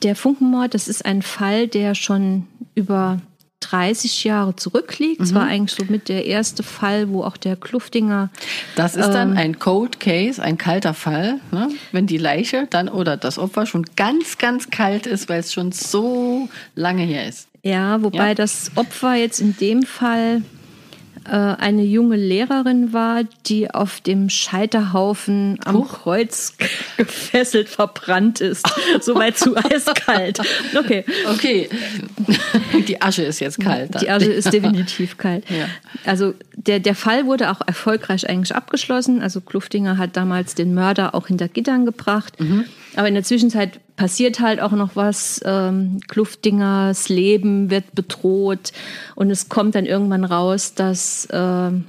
der 0.04 0.16
Funkenmord, 0.16 0.74
das 0.74 0.88
ist 0.88 1.06
ein 1.06 1.22
Fall, 1.22 1.68
der 1.68 1.96
schon 1.96 2.48
über 2.76 3.20
30 3.62 4.24
Jahre 4.26 4.56
zurückliegt. 4.56 5.22
Es 5.22 5.34
war 5.34 5.44
eigentlich 5.46 5.76
so 5.78 5.86
mit 5.92 6.08
der 6.10 6.26
erste 6.26 6.62
Fall, 6.62 7.10
wo 7.10 7.24
auch 7.24 7.38
der 7.38 7.56
Kluftinger 7.56 8.30
Das 8.76 8.96
ist 8.96 9.08
dann 9.10 9.32
Ähm. 9.32 9.38
ein 9.38 9.60
Cold 9.60 10.00
Case, 10.00 10.42
ein 10.42 10.58
kalter 10.58 10.94
Fall, 10.94 11.40
ne? 11.52 11.70
wenn 11.92 12.06
die 12.06 12.18
Leiche 12.18 12.68
dann 12.70 12.90
oder 12.90 13.18
das 13.18 13.40
Opfer 13.40 13.66
schon 13.66 13.86
ganz, 13.96 14.38
ganz 14.38 14.70
kalt 14.70 15.08
ist, 15.08 15.30
weil 15.30 15.40
es 15.40 15.52
schon 15.52 15.72
so 15.72 16.48
lange 16.76 17.04
her 17.04 17.28
ist. 17.28 17.48
Ja, 17.64 18.04
wobei 18.04 18.30
Ja. 18.30 18.36
das 18.36 18.72
Opfer 18.76 19.16
jetzt 19.16 19.40
in 19.42 19.58
dem 19.58 19.82
Fall 19.84 20.44
äh, 21.28 21.32
eine 21.32 21.82
junge 21.82 22.18
Lehrerin 22.18 22.94
war, 22.94 23.24
die 23.48 23.72
auf 23.72 24.00
dem 24.00 24.30
Scheiterhaufen 24.30 25.58
am 25.66 25.88
Kreuz 25.88 26.54
gefesselt 26.98 27.68
verbrannt 27.68 28.42
ist. 28.42 28.64
Soweit 29.02 29.36
zu 29.36 29.56
eiskalt. 29.58 30.40
Okay. 30.78 31.04
Okay, 31.34 31.68
die 32.88 33.02
Asche 33.02 33.24
ist 33.24 33.40
jetzt 33.40 33.60
kalt. 33.60 33.94
Dann. 33.96 34.02
Die 34.02 34.10
Asche 34.10 34.32
ist 34.32 34.52
definitiv 34.52 35.18
kalt. 35.20 35.44
Ja. 35.50 35.68
Also 36.06 36.34
der, 36.56 36.80
der 36.80 36.96
Fall 36.96 37.26
wurde 37.26 37.52
auch 37.52 37.62
erfolgreich 37.66 38.30
eigentlich 38.30 38.56
abgeschlossen. 38.56 39.22
Also 39.22 39.42
Kluftinger 39.42 39.98
hat 39.98 40.16
damals 40.18 40.56
den 40.56 40.74
Mörder 40.74 41.16
auch 41.16 41.28
hinter 41.28 41.48
Gittern 41.48 41.86
gebracht. 41.86 42.40
Mhm. 42.40 42.66
Aber 42.96 43.08
in 43.08 43.14
der 43.14 43.24
Zwischenzeit 43.24 43.80
passiert 43.96 44.40
halt 44.40 44.60
auch 44.62 44.72
noch 44.72 44.96
was. 44.96 45.42
Ähm, 45.46 46.00
Kluftingers 46.08 47.10
Leben 47.10 47.70
wird 47.70 47.94
bedroht 47.96 48.72
und 49.16 49.30
es 49.32 49.50
kommt 49.50 49.76
dann 49.76 49.86
irgendwann 49.86 50.24
raus, 50.24 50.74
dass, 50.74 51.28
ähm, 51.32 51.86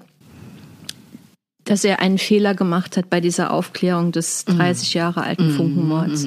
dass 1.65 1.85
er 1.85 2.01
einen 2.01 2.19
Fehler 2.19 2.55
gemacht 2.55 2.97
hat 2.97 3.11
bei 3.11 3.21
dieser 3.21 3.51
Aufklärung 3.53 4.13
des 4.13 4.45
Mhm. 4.49 4.59
30 4.59 4.95
Jahre 4.95 5.23
alten 5.25 5.51
Funkenmords. 5.51 6.27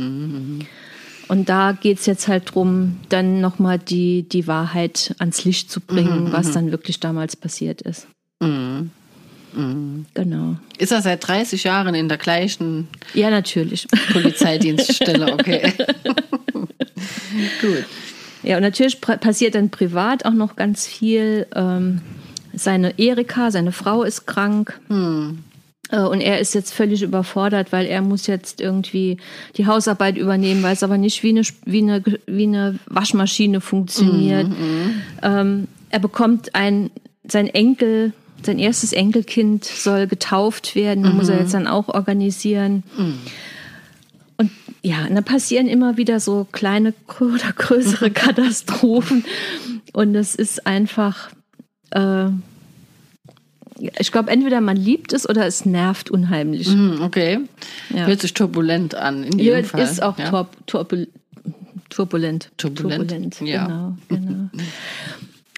Und 1.29 1.47
da 1.47 1.71
geht's 1.71 2.05
jetzt 2.07 2.27
halt 2.27 2.53
drum, 2.53 2.97
dann 3.09 3.39
nochmal 3.39 3.79
die, 3.79 4.23
die 4.27 4.47
Wahrheit 4.47 5.15
ans 5.19 5.45
Licht 5.45 5.71
zu 5.71 5.79
bringen, 5.79 6.31
was 6.31 6.51
dann 6.51 6.71
wirklich 6.71 6.99
damals 6.99 7.35
passiert 7.35 7.81
ist. 7.83 8.07
Genau. 9.53 10.55
Ist 10.77 10.91
er 10.91 11.01
seit 11.01 11.27
30 11.27 11.63
Jahren 11.63 11.95
in 11.95 12.07
der 12.09 12.17
gleichen 12.17 12.87
Ja, 13.13 13.29
natürlich. 13.29 13.87
Polizeidienststelle? 14.11 15.33
Okay. 15.33 15.73
Gut. 17.61 17.85
Ja, 18.43 18.57
und 18.57 18.63
natürlich 18.63 18.99
passiert 19.01 19.55
dann 19.55 19.69
privat 19.69 20.25
auch 20.25 20.33
noch 20.33 20.55
ganz 20.55 20.87
viel. 20.87 21.45
Ähm, 21.55 22.01
seine 22.53 22.97
Erika, 22.97 23.51
seine 23.51 23.71
Frau 23.71 24.03
ist 24.03 24.25
krank. 24.25 24.79
Äh, 24.89 25.33
Und 25.91 26.21
er 26.21 26.39
ist 26.39 26.53
jetzt 26.53 26.73
völlig 26.73 27.01
überfordert, 27.01 27.71
weil 27.71 27.87
er 27.87 28.01
muss 28.01 28.27
jetzt 28.27 28.61
irgendwie 28.61 29.17
die 29.57 29.65
Hausarbeit 29.65 30.17
übernehmen, 30.17 30.61
weiß 30.61 30.83
aber 30.83 30.97
nicht, 30.97 31.23
wie 31.23 31.29
eine, 31.29 31.41
wie 31.65 31.81
eine, 31.81 32.03
wie 32.27 32.43
eine 32.43 32.77
Waschmaschine 32.85 33.59
funktioniert. 33.59 34.47
Ähm, 35.23 35.67
er 35.89 35.99
bekommt 35.99 36.53
ein, 36.53 36.91
sein 37.27 37.47
Enkel, 37.47 38.13
sein 38.43 38.59
erstes 38.59 38.93
Enkelkind 38.93 39.65
soll 39.65 40.05
getauft 40.05 40.75
werden, 40.75 41.03
das 41.03 41.13
muss 41.13 41.29
er 41.29 41.39
jetzt 41.39 41.53
dann 41.53 41.67
auch 41.67 41.87
organisieren. 41.89 42.83
Und 44.37 44.51
ja, 44.81 45.05
und 45.05 45.15
dann 45.15 45.23
passieren 45.25 45.67
immer 45.67 45.97
wieder 45.97 46.19
so 46.19 46.47
kleine 46.51 46.93
oder 47.19 47.51
größere 47.55 48.11
Katastrophen. 48.11 49.25
Und 49.93 50.15
es 50.15 50.35
ist 50.35 50.65
einfach, 50.65 51.31
äh, 51.91 52.27
ich 53.79 54.11
glaube, 54.11 54.29
entweder 54.31 54.61
man 54.61 54.77
liebt 54.77 55.13
es 55.13 55.27
oder 55.27 55.45
es 55.45 55.65
nervt 55.65 56.09
unheimlich. 56.11 56.67
Hm, 56.67 57.01
Okay. 57.01 57.39
Ja. 57.89 58.05
Hört 58.05 58.21
sich 58.21 58.33
turbulent 58.33 58.95
an. 58.95 59.23
In 59.23 59.39
jedem 59.39 59.65
Fall. 59.65 59.81
ist 59.81 60.01
auch 60.01 60.17
ja. 60.17 60.47
turbul 60.65 61.07
Turbulent. 61.89 62.51
Turbulent, 62.57 63.41
ja. 63.41 63.65
Genau, 63.65 63.97
genau. 64.09 64.49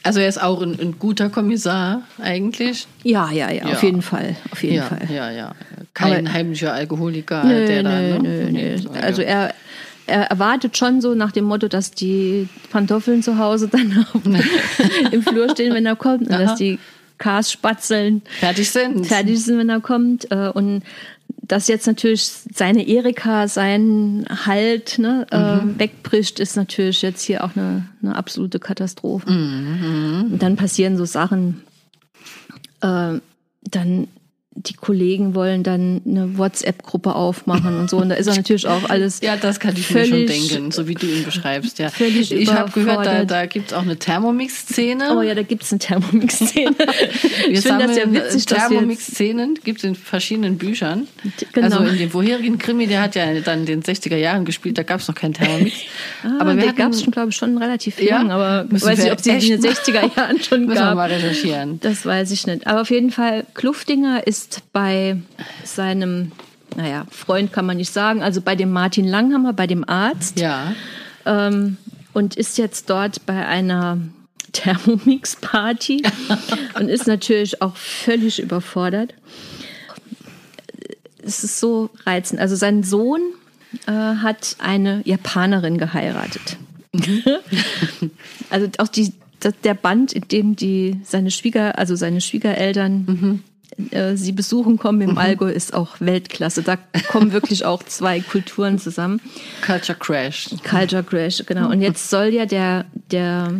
Also 0.04 0.20
er 0.20 0.28
ist 0.30 0.42
auch 0.42 0.64
ein, 0.64 0.80
ein 0.80 0.96
guter 0.98 1.30
Kommissar 1.30 2.02
eigentlich. 2.20 2.88
Ja, 3.04 3.30
ja, 3.30 3.52
ja, 3.52 3.68
Ja. 3.68 3.74
auf 3.74 3.84
jeden 3.84 4.02
Fall. 4.02 4.36
Auf 4.52 4.64
jeden 4.64 4.78
ja, 4.78 4.84
Fall. 4.86 5.08
ja, 5.14 5.30
ja. 5.30 5.52
Kein 5.94 6.26
Aber- 6.26 6.34
heimlicher 6.34 6.74
Alkoholiker, 6.74 7.44
Nö, 7.44 7.68
der 7.68 7.84
nö, 7.84 7.90
da. 7.90 8.20
nö, 8.20 8.44
ne? 8.46 8.52
nö. 8.52 8.78
So, 8.80 8.90
Also 8.90 9.22
er, 9.22 9.54
er 10.08 10.24
erwartet 10.24 10.76
schon 10.76 11.02
so 11.02 11.14
nach 11.14 11.32
dem 11.32 11.46
Motto, 11.46 11.68
dass 11.68 11.92
die 11.92 12.50
Pantoffeln 12.72 13.22
zu 13.22 13.38
Hause 13.38 13.68
dann 13.68 14.04
auf, 14.12 14.22
im 15.12 15.22
Flur 15.22 15.52
stehen, 15.52 15.72
wenn 15.76 15.86
er 15.86 15.96
kommt, 15.96 16.22
und 16.22 16.32
dass 16.32 16.56
die 16.56 16.80
Cars 17.22 17.52
spatzeln 17.52 18.22
fertig 18.40 18.70
sind. 18.72 19.06
fertig 19.08 19.42
sind, 19.44 19.58
wenn 19.60 19.70
er 19.70 19.80
kommt. 19.82 20.30
äh, 20.32 20.50
Und 20.50 20.84
dass 21.44 21.68
jetzt 21.68 21.88
natürlich 21.88 22.24
seine 22.54 22.88
Erika 22.88 23.48
seinen 23.48 24.26
Halt 24.46 24.98
ne, 25.00 25.28
Mhm. 25.32 25.76
äh, 25.76 25.80
wegbricht, 25.80 26.40
ist 26.40 26.56
natürlich 26.56 27.02
jetzt 27.02 27.22
hier 27.24 27.44
auch 27.44 27.56
eine, 27.56 27.88
eine 28.02 28.16
absolute 28.16 28.60
Katastrophe. 28.60 29.30
Mhm, 29.32 30.30
Und 30.34 30.40
dann 30.44 30.56
passieren 30.56 30.98
so 30.98 31.06
Sachen, 31.06 31.62
äh, 32.82 33.20
dann 33.64 34.08
die 34.54 34.74
Kollegen 34.74 35.34
wollen 35.34 35.64
dann 35.64 36.02
eine 36.06 36.38
WhatsApp-Gruppe 36.38 37.16
aufmachen 37.16 37.80
und 37.80 37.90
so. 37.90 37.98
Und 37.98 38.10
da 38.10 38.16
ist 38.16 38.28
er 38.28 38.36
natürlich 38.36 38.68
auch 38.68 38.90
alles. 38.90 39.22
Ja, 39.22 39.38
das 39.38 39.62
kann 39.62 39.76
ich 39.78 39.90
mir 39.90 40.06
schon 40.06 40.28
denken, 40.28 40.72
so 40.72 40.90
wie 40.90 40.94
du 40.94 41.08
ihn 41.08 41.24
beschreibst. 41.24 41.80
Ja. 41.80 41.90
völlig 41.90 42.34
ich 42.34 42.54
habe 42.54 42.70
gehört, 42.72 43.06
da, 43.06 43.24
da 43.24 43.46
gibt 43.46 43.68
es 43.72 43.74
auch 43.74 43.84
eine 43.84 43.98
Thermomix-Szene. 43.98 45.18
Oh 45.18 45.22
ja, 45.22 45.36
da 45.36 45.44
gibt 45.44 45.64
es 45.64 45.72
eine 45.72 45.80
Thermomix-Szene. 45.80 46.76
Wir 47.48 47.52
ich 47.52 47.62
finde 47.62 47.88
das 47.88 47.98
ja 47.98 48.12
witzig, 48.12 48.46
Thermomix-Szenen 48.46 49.60
gibt 49.64 49.80
es 49.80 49.84
in 49.86 49.96
verschiedenen 49.96 50.58
Büchern. 50.58 51.08
Genau. 51.54 51.78
Also 51.78 51.90
in 51.90 51.98
dem 51.98 52.10
vorherigen 52.12 52.58
Krimi, 52.58 52.88
der 52.88 53.02
hat 53.02 53.16
ja 53.16 53.40
dann 53.40 53.62
in 53.62 53.66
den 53.66 53.84
60er 53.84 54.18
Jahren 54.18 54.44
gespielt, 54.44 54.78
da 54.78 54.84
gab 54.84 55.00
es 55.00 55.08
noch 55.08 55.16
keinen 55.16 55.34
Thermomix. 55.34 55.76
ah, 56.24 56.42
aber 56.42 56.58
hatten, 56.58 56.76
gab 56.76 56.92
es 56.92 57.02
schon, 57.02 57.12
glaube 57.12 57.30
ich, 57.30 57.38
schon 57.38 57.58
relativ 57.58 58.02
Ja? 58.02 58.18
lang, 58.18 58.32
aber 58.32 58.66
weiß 58.70 59.00
nicht, 59.00 59.12
ob 59.14 59.22
sie 59.22 59.30
in 59.32 59.40
den 59.40 59.62
mal- 59.62 59.70
60er 59.72 60.18
Jahren 60.18 60.42
schon 60.42 60.60
müssen 60.66 60.78
wir 60.78 60.82
gab. 60.82 60.96
mal 60.96 61.10
recherchieren. 61.10 61.80
Das 61.80 62.06
weiß 62.06 62.32
ich 62.32 62.46
nicht. 62.48 62.68
Aber 62.68 62.82
auf 62.82 62.90
jeden 62.90 63.12
Fall, 63.12 63.46
Kluftinger 63.54 64.28
ist 64.28 64.41
bei 64.74 65.18
seinem, 65.64 66.32
naja, 66.76 67.06
Freund 67.10 67.52
kann 67.52 67.66
man 67.66 67.78
nicht 67.78 67.92
sagen, 67.92 68.24
also 68.24 68.42
bei 68.42 68.56
dem 68.56 68.72
Martin 68.72 69.08
Langhammer, 69.08 69.54
bei 69.54 69.68
dem 69.68 69.88
Arzt. 69.88 70.40
Ja. 70.40 70.74
ähm, 71.26 71.78
und 72.14 72.36
ist 72.36 72.58
jetzt 72.58 72.90
dort 72.90 73.26
bei 73.26 73.46
einer 73.48 73.98
Thermomix-Party 74.52 76.04
und 76.80 76.90
ist 76.90 77.08
natürlich 77.08 77.62
auch 77.62 77.76
völlig 77.76 78.40
überfordert. 78.40 79.14
Es 81.24 81.44
ist 81.44 81.60
so 81.60 81.90
reizend. 82.06 82.42
Also 82.42 82.56
sein 82.56 82.84
Sohn 82.84 83.22
äh, 83.88 83.92
hat 83.92 84.58
eine 84.60 85.02
Japanerin 85.06 85.78
geheiratet. 85.78 86.58
also 88.50 88.68
auch 88.80 88.88
die, 88.88 89.14
der 89.64 89.74
Band, 89.74 90.14
in 90.14 90.28
dem 90.28 90.56
die 90.56 91.00
seine 91.04 91.32
Schwieger, 91.32 91.78
also 91.78 91.96
seine 91.96 92.22
Schwiegereltern 92.22 93.44
äh, 93.92 94.16
sie 94.16 94.32
besuchen 94.32 94.78
kommen 94.78 95.02
im 95.02 95.18
Allgäu, 95.18 95.50
ist 95.50 95.74
auch 95.74 96.00
Weltklasse. 96.00 96.64
Da 96.64 96.78
kommen 97.10 97.32
wirklich 97.34 97.66
auch 97.66 97.84
zwei 97.84 98.20
Kulturen 98.20 98.80
zusammen. 98.80 99.22
Culture 99.66 99.98
Crash. 99.98 100.50
Culture 100.64 101.04
Crash, 101.04 101.44
genau. 101.46 101.70
Und 101.70 101.82
jetzt 101.82 102.10
soll 102.10 102.28
ja 102.28 102.46
der, 102.46 102.86
der, 103.12 103.54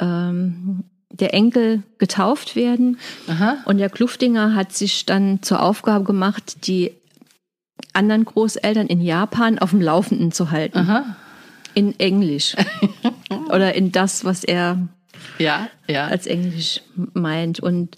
ähm, 0.00 0.84
der 1.10 1.34
Enkel 1.34 1.82
getauft 1.98 2.56
werden. 2.56 2.98
Aha. 3.28 3.58
Und 3.64 3.78
der 3.78 3.90
Kluftinger 3.90 4.54
hat 4.54 4.72
sich 4.72 5.06
dann 5.06 5.42
zur 5.42 5.62
Aufgabe 5.62 6.04
gemacht, 6.04 6.66
die 6.66 6.92
anderen 7.92 8.24
Großeltern 8.24 8.86
in 8.86 9.00
Japan 9.00 9.58
auf 9.58 9.70
dem 9.70 9.80
Laufenden 9.80 10.32
zu 10.32 10.50
halten. 10.50 10.78
Aha. 10.78 11.16
In 11.74 11.98
Englisch. 11.98 12.54
Oder 13.50 13.74
in 13.74 13.92
das, 13.92 14.24
was 14.24 14.44
er 14.44 14.88
Ja, 15.38 15.68
ja. 15.88 16.06
als 16.06 16.26
Englisch 16.26 16.80
meint. 17.14 17.60
Und 17.60 17.96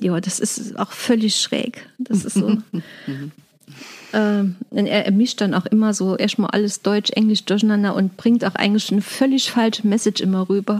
ja, 0.00 0.20
das 0.20 0.40
ist 0.40 0.78
auch 0.78 0.92
völlig 0.92 1.36
schräg. 1.36 1.88
Das 1.98 2.24
ist 2.24 2.34
so. 2.34 2.48
ähm, 4.12 4.56
er, 4.70 5.06
er 5.06 5.12
mischt 5.12 5.40
dann 5.40 5.54
auch 5.54 5.66
immer 5.66 5.94
so 5.94 6.16
erstmal 6.16 6.50
alles 6.50 6.82
Deutsch, 6.82 7.10
Englisch 7.10 7.44
durcheinander 7.44 7.94
und 7.94 8.16
bringt 8.16 8.44
auch 8.44 8.54
eigentlich 8.54 8.90
eine 8.92 9.02
völlig 9.02 9.50
falsche 9.50 9.86
Message 9.86 10.20
immer 10.20 10.48
rüber. 10.48 10.74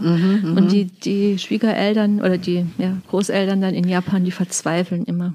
und 0.57 0.71
die, 0.71 0.85
die 0.85 1.37
Schwiegereltern 1.37 2.19
oder 2.19 2.37
die 2.37 2.65
ja, 2.77 2.97
Großeltern 3.09 3.61
dann 3.61 3.73
in 3.73 3.87
Japan, 3.87 4.25
die 4.25 4.31
verzweifeln 4.31 5.05
immer. 5.05 5.33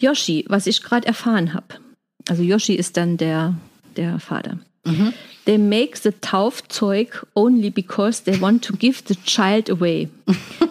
Yoshi, 0.00 0.44
was 0.48 0.66
ich 0.66 0.82
gerade 0.82 1.06
erfahren 1.06 1.54
habe. 1.54 1.66
Also 2.28 2.42
Yoshi 2.42 2.74
ist 2.74 2.96
dann 2.96 3.16
der, 3.16 3.54
der 3.96 4.18
Vater. 4.18 4.58
They 5.44 5.58
make 5.58 5.98
the 5.98 6.12
Taufzeug 6.12 7.24
only 7.34 7.70
because 7.70 8.24
they 8.24 8.40
want 8.40 8.64
to 8.64 8.72
give 8.72 9.04
the 9.06 9.14
child 9.24 9.70
away. 9.70 10.08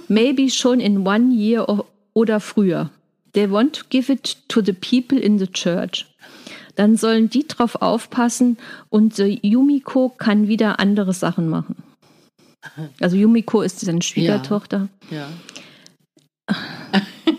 Maybe 0.10 0.50
schon 0.50 0.80
in 0.82 1.06
one 1.06 1.32
year 1.32 1.66
oder 2.14 2.40
früher. 2.40 2.90
They 3.34 3.50
want 3.50 3.74
to 3.76 3.84
give 3.90 4.12
it 4.12 4.38
to 4.50 4.62
the 4.62 4.74
people 4.74 5.18
in 5.18 5.40
the 5.40 5.48
church. 5.48 6.06
Dann 6.76 6.98
sollen 6.98 7.30
die 7.30 7.48
drauf 7.48 7.76
aufpassen 7.82 8.58
und 8.90 9.16
the 9.16 9.40
Yumiko 9.42 10.10
kann 10.10 10.48
wieder 10.50 10.80
andere 10.80 11.14
Sachen 11.14 11.48
machen. 11.48 11.78
Also 13.00 13.16
Yumiko 13.16 13.62
ist 13.62 13.80
seine 13.80 14.02
Schwiegertochter. 14.02 14.90
ja. 15.10 15.28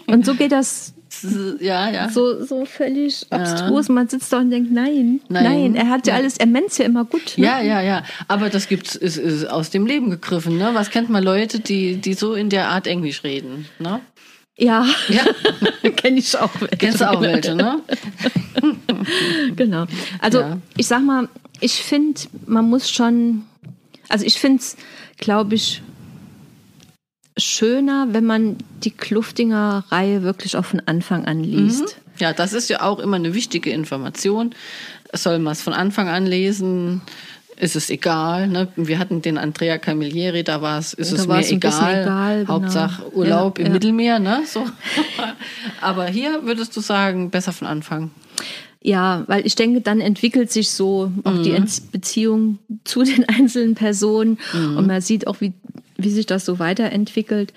Und 0.06 0.24
so 0.24 0.34
geht 0.34 0.52
das 0.52 0.94
Ja, 1.60 1.90
ja. 1.90 2.08
so, 2.08 2.44
so 2.44 2.64
völlig 2.64 3.26
abstrus. 3.30 3.88
Man 3.88 4.08
sitzt 4.08 4.32
da 4.32 4.38
und 4.38 4.50
denkt, 4.50 4.72
nein, 4.72 5.20
Nein. 5.28 5.44
nein, 5.44 5.74
er 5.76 5.88
hat 5.90 6.06
ja 6.06 6.14
alles, 6.14 6.36
er 6.38 6.46
meint 6.46 6.76
ja 6.78 6.84
immer 6.84 7.04
gut. 7.04 7.34
Ne? 7.36 7.44
Ja, 7.46 7.60
ja, 7.60 7.80
ja. 7.80 8.02
Aber 8.28 8.50
das 8.50 8.68
gibt's, 8.68 8.94
ist, 8.96 9.16
ist 9.16 9.44
aus 9.48 9.70
dem 9.70 9.86
Leben 9.86 10.10
gegriffen. 10.10 10.58
Ne? 10.58 10.70
Was 10.74 10.90
kennt 10.90 11.08
man 11.10 11.22
Leute, 11.22 11.60
die, 11.60 11.96
die 11.96 12.14
so 12.14 12.34
in 12.34 12.50
der 12.50 12.68
Art 12.68 12.86
Englisch 12.86 13.22
reden? 13.24 13.66
Ne? 13.78 14.00
Ja, 14.58 14.86
Ja. 15.08 15.22
kenne 15.96 16.18
ich 16.18 16.36
auch 16.38 16.50
welche. 16.60 16.76
Kennst 16.78 17.00
du 17.02 17.10
auch 17.10 17.20
welche, 17.20 17.54
ne? 17.54 17.80
Genau. 19.56 19.84
Also 20.20 20.40
Ja. 20.40 20.58
ich 20.76 20.86
sag 20.86 21.02
mal, 21.02 21.28
ich 21.60 21.74
finde, 21.74 22.20
man 22.46 22.68
muss 22.68 22.90
schon, 22.90 23.44
also 24.08 24.24
ich 24.24 24.38
finde 24.38 24.58
es, 24.60 24.76
glaube 25.18 25.54
ich, 25.54 25.82
schöner, 27.36 28.08
wenn 28.12 28.24
man 28.24 28.56
die 28.82 28.90
Kluftinger-Reihe 28.90 30.22
wirklich 30.22 30.56
auch 30.56 30.64
von 30.64 30.80
Anfang 30.86 31.26
an 31.26 31.42
liest. 31.42 31.96
Ja, 32.18 32.32
das 32.32 32.52
ist 32.52 32.70
ja 32.70 32.82
auch 32.82 32.98
immer 32.98 33.16
eine 33.16 33.34
wichtige 33.34 33.70
Information. 33.70 34.54
Soll 35.12 35.38
man 35.38 35.52
es 35.52 35.60
von 35.62 35.72
Anfang 35.74 36.08
an 36.08 36.26
lesen? 36.26 37.02
Ist 37.58 37.76
es 37.76 37.88
egal? 37.90 38.48
Ne? 38.48 38.68
Wir 38.76 38.98
hatten 38.98 39.22
den 39.22 39.38
Andrea 39.38 39.78
Camilleri, 39.78 40.44
da 40.44 40.60
war 40.60 40.78
es, 40.78 40.92
ist 40.92 41.12
Da 41.12 41.16
es 41.16 41.26
mir 41.26 41.38
egal. 41.56 42.02
egal, 42.02 42.40
genau. 42.40 42.52
Hauptsache 42.54 43.14
Urlaub 43.14 43.58
Ja, 43.58 43.64
im 43.64 43.68
ja. 43.68 43.72
Mittelmeer, 43.74 44.18
ne? 44.18 44.42
So. 44.46 44.64
Aber 45.80 46.06
hier 46.06 46.44
würdest 46.44 46.76
du 46.76 46.80
sagen, 46.80 47.30
besser 47.30 47.52
von 47.52 47.66
Anfang. 47.66 48.10
Ja, 48.82 49.24
weil 49.26 49.44
ich 49.46 49.54
denke, 49.56 49.80
dann 49.80 50.00
entwickelt 50.00 50.52
sich 50.52 50.70
so 50.70 51.10
auch 51.24 51.42
die 51.42 51.50
Mhm. 51.50 51.56
Ent- 51.56 51.92
Beziehung 51.92 52.58
zu 52.84 53.02
den 53.02 53.24
einzelnen 53.28 53.74
Personen 53.74 54.38
Mhm. 54.52 54.76
und 54.76 54.86
man 54.86 55.00
sieht 55.00 55.26
auch, 55.26 55.40
wie, 55.40 55.52
wie 55.96 56.10
sich 56.10 56.26
das 56.26 56.44
so 56.44 56.58
weiterentwickelt. 56.58 57.52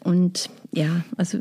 Und 0.00 0.50
ja, 0.72 1.02
also 1.16 1.38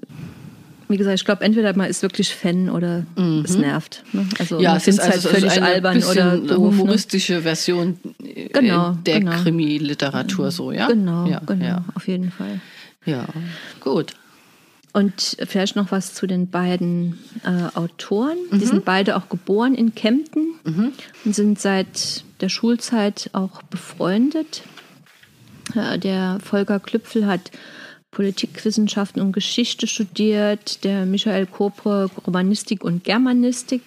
wie 0.90 0.96
gesagt, 0.98 1.20
ich 1.20 1.26
glaube, 1.26 1.44
entweder 1.44 1.76
man 1.76 1.90
ist 1.90 2.02
wirklich 2.02 2.34
Fan 2.34 2.70
oder 2.70 3.06
es 3.44 3.58
nervt. 3.58 4.04
Ne? 4.14 4.26
Also 4.40 4.56
Mhm. 4.56 4.62
Ja, 4.62 4.78
es 4.78 4.88
ist 4.88 5.00
es 5.00 5.04
halt 5.04 5.14
also 5.16 5.30
es 5.30 5.34
ist 5.36 5.40
völlig 5.42 5.58
eine 5.58 5.66
albern 5.66 5.94
bisschen 5.96 6.12
oder 6.12 6.38
doof. 6.38 6.48
Ne? 6.50 6.58
humoristische 6.80 7.42
Version 7.42 7.98
äh, 8.24 8.48
Genau, 8.50 8.92
der 9.06 9.20
genau. 9.20 9.32
Krimi-Literatur 9.42 10.50
so, 10.52 10.72
ja? 10.72 10.88
Genau, 10.88 11.28
ja, 11.28 11.40
genau, 11.46 11.66
Ja. 11.66 11.86
auf 11.94 12.08
jeden 12.08 12.32
Fall. 12.32 12.62
ja, 13.06 13.26
gut. 13.82 14.14
Und 14.94 15.38
vielleicht 15.46 15.76
noch 15.76 15.92
was 15.92 16.14
zu 16.16 16.26
den 16.26 16.50
beiden 16.50 17.20
äh, 17.44 17.78
Autoren. 17.78 18.38
Mhm. 18.50 18.60
Die 18.60 18.66
sind 18.66 18.86
beide 18.86 19.18
auch 19.18 19.28
geboren 19.30 19.76
in 19.76 19.94
Kempten 19.94 20.54
und 21.26 21.36
sind 21.36 21.60
seit 21.60 22.24
der 22.42 22.50
Schulzeit 22.50 23.30
auch 23.34 23.62
befreundet. 23.64 24.64
Äh, 25.76 26.00
der 26.00 26.40
Volker 26.44 26.80
Klüpfel 26.80 27.26
hat 27.26 27.52
Politikwissenschaften 28.12 29.22
und 29.22 29.32
Geschichte 29.32 29.86
studiert, 29.86 30.84
der 30.84 31.06
Michael 31.06 31.46
Kopre 31.46 32.10
Romanistik 32.26 32.84
und 32.84 33.04
Germanistik. 33.04 33.82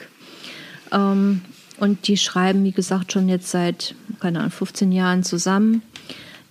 Ähm, 0.93 1.43
und 1.79 2.07
die 2.09 2.17
schreiben, 2.17 2.63
wie 2.65 2.73
gesagt, 2.73 3.13
schon 3.13 3.29
jetzt 3.29 3.51
seit, 3.51 3.95
keine 4.21 4.41
Ahnung, 4.41 4.51
15 4.51 4.93
Jahren 4.93 5.23
zusammen. 5.23 5.83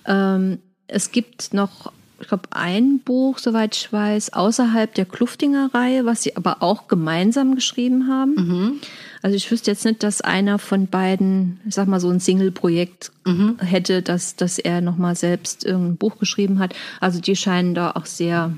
Ähm, 0.06 0.58
es 0.88 1.12
gibt 1.12 1.54
noch, 1.54 1.94
ich 2.22 2.28
glaube, 2.28 2.50
ein 2.52 3.00
Buch, 3.00 3.38
soweit 3.40 3.76
ich 3.76 3.92
weiß, 3.92 4.34
außerhalb 4.34 4.94
der 4.94 5.06
Kluftinger-Reihe, 5.06 6.06
was 6.06 6.24
sie 6.24 6.36
aber 6.36 6.58
auch 6.62 6.88
gemeinsam 6.88 7.56
geschrieben 7.56 8.08
haben. 8.08 8.80
Also 9.22 9.36
ich 9.36 9.52
wüsste 9.52 9.72
jetzt 9.72 9.86
nicht, 9.86 10.02
dass 10.04 10.22
einer 10.22 10.60
von 10.60 10.88
beiden, 10.88 11.60
ich 11.68 11.76
sag 11.76 11.88
mal, 11.88 12.00
so 12.00 12.10
ein 12.10 12.20
Single-Projekt 12.20 13.12
hätte, 13.60 14.02
dass, 14.02 14.36
dass 14.36 14.60
er 14.60 14.82
nochmal 14.82 15.16
selbst 15.16 15.66
irgendein 15.66 15.98
Buch 15.98 16.18
geschrieben 16.20 16.60
hat. 16.60 16.74
Also 17.00 17.20
die 17.20 17.36
scheinen 17.36 17.76
da 17.76 17.92
auch 17.92 18.06
sehr, 18.06 18.54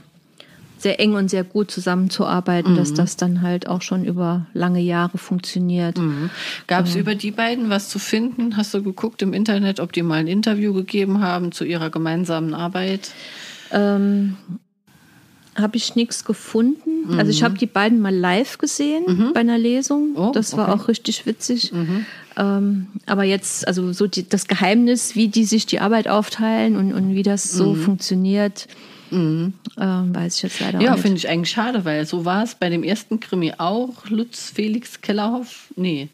sehr 0.77 0.99
eng 0.99 1.13
und 1.13 1.29
sehr 1.29 1.43
gut 1.43 1.71
zusammenzuarbeiten, 1.71 2.75
dass 2.75 2.93
das 2.93 3.17
dann 3.17 3.41
halt 3.41 3.67
auch 3.67 3.81
schon 3.81 4.05
über 4.05 4.45
lange 4.53 4.79
Jahre 4.81 5.17
funktioniert. 5.17 5.99
Gab 6.67 6.85
es 6.85 6.95
über 6.95 7.15
die 7.15 7.31
beiden 7.31 7.69
was 7.69 7.89
zu 7.89 7.99
finden? 7.99 8.55
Hast 8.57 8.73
du 8.73 8.81
geguckt 8.81 9.21
im 9.21 9.33
Internet, 9.33 9.79
ob 9.79 9.93
die 9.93 10.03
mal 10.03 10.19
ein 10.19 10.27
Interview 10.27 10.73
gegeben 10.73 11.21
haben 11.21 11.51
zu 11.51 11.65
ihrer 11.65 11.89
gemeinsamen 11.89 12.53
Arbeit? 12.53 13.11
Ähm, 13.71 14.37
habe 15.55 15.75
ich 15.75 15.95
nichts 15.95 16.23
gefunden. 16.23 17.17
Also 17.17 17.29
ich 17.29 17.43
habe 17.43 17.57
die 17.57 17.65
beiden 17.65 17.99
mal 17.99 18.15
live 18.15 18.57
gesehen 18.57 19.31
bei 19.33 19.41
einer 19.41 19.57
Lesung. 19.57 20.15
Oh, 20.15 20.31
das 20.33 20.55
war 20.55 20.69
okay. 20.69 20.81
auch 20.81 20.87
richtig 20.87 21.25
witzig. 21.25 21.73
Ähm, 22.37 22.87
aber 23.05 23.23
jetzt, 23.23 23.67
also 23.67 23.91
so 23.91 24.07
die, 24.07 24.27
das 24.27 24.47
Geheimnis, 24.47 25.15
wie 25.15 25.27
die 25.27 25.43
sich 25.43 25.65
die 25.65 25.81
Arbeit 25.81 26.07
aufteilen 26.07 26.77
und, 26.77 26.93
und 26.93 27.15
wie 27.15 27.23
das 27.23 27.51
so 27.51 27.75
funktioniert, 27.75 28.67
ähm, 29.11 29.53
weiß 29.77 30.37
ich 30.37 30.43
jetzt 30.43 30.59
leider 30.61 30.79
Ja, 30.79 30.93
nicht. 30.93 31.01
finde 31.01 31.17
ich 31.17 31.27
eigentlich 31.27 31.51
schade, 31.51 31.83
weil 31.83 32.05
so 32.05 32.23
war 32.23 32.43
es 32.43 32.55
bei 32.55 32.69
dem 32.69 32.83
ersten 32.83 33.19
Krimi 33.19 33.53
auch. 33.57 34.07
Lutz 34.07 34.51
Felix 34.55 35.01
Kellerhoff, 35.01 35.67
nee. 35.75 36.07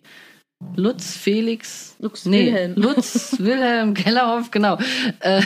Lutz 0.75 1.15
Felix, 1.15 1.95
Lutz 1.99 2.25
nee, 2.25 2.47
Wilhelm. 2.47 2.73
Lutz 2.77 3.35
Wilhelm 3.37 3.93
Kellerhoff, 3.93 4.49
genau. 4.49 4.77
Äh, 5.19 5.41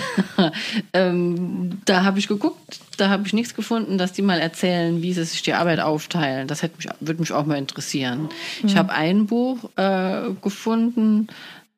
ähm, 0.93 1.81
da 1.85 2.03
habe 2.03 2.19
ich 2.19 2.27
geguckt, 2.27 2.79
da 2.97 3.09
habe 3.09 3.27
ich 3.27 3.33
nichts 3.33 3.53
gefunden, 3.53 3.97
dass 3.97 4.13
die 4.13 4.21
mal 4.21 4.39
erzählen, 4.39 5.01
wie 5.01 5.13
sie 5.13 5.25
sich 5.25 5.41
die 5.41 5.53
Arbeit 5.53 5.81
aufteilen. 5.81 6.47
Das 6.47 6.63
hätte 6.63 6.77
mich, 6.77 6.87
würde 7.01 7.19
mich 7.19 7.33
auch 7.33 7.45
mal 7.45 7.57
interessieren. 7.57 8.29
Ich 8.63 8.77
habe 8.77 8.93
ein 8.93 9.25
Buch 9.25 9.69
äh, 9.75 10.29
gefunden, 10.41 11.27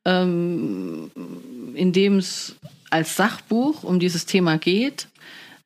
ähm, 0.06 1.12
in 1.74 1.92
dem 1.92 2.18
es 2.18 2.56
als 2.92 3.16
Sachbuch 3.16 3.84
um 3.84 4.00
dieses 4.00 4.28
Thema 4.28 4.58
geht 4.58 5.08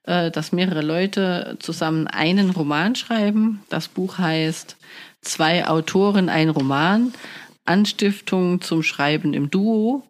äh, 0.03 0.31
dass 0.31 0.53
mehrere 0.53 0.81
Leute 0.81 1.57
zusammen 1.59 2.07
einen 2.07 2.51
Roman 2.51 2.95
schreiben. 2.95 3.61
Das 3.69 3.89
Buch 3.89 4.17
heißt 4.17 4.77
Zwei 5.21 5.67
Autoren, 5.67 6.29
ein 6.29 6.49
Roman. 6.49 7.11
Anstiftung 7.67 8.61
zum 8.61 8.83
Schreiben 8.83 9.33
im 9.33 9.49
Duo. 9.49 10.03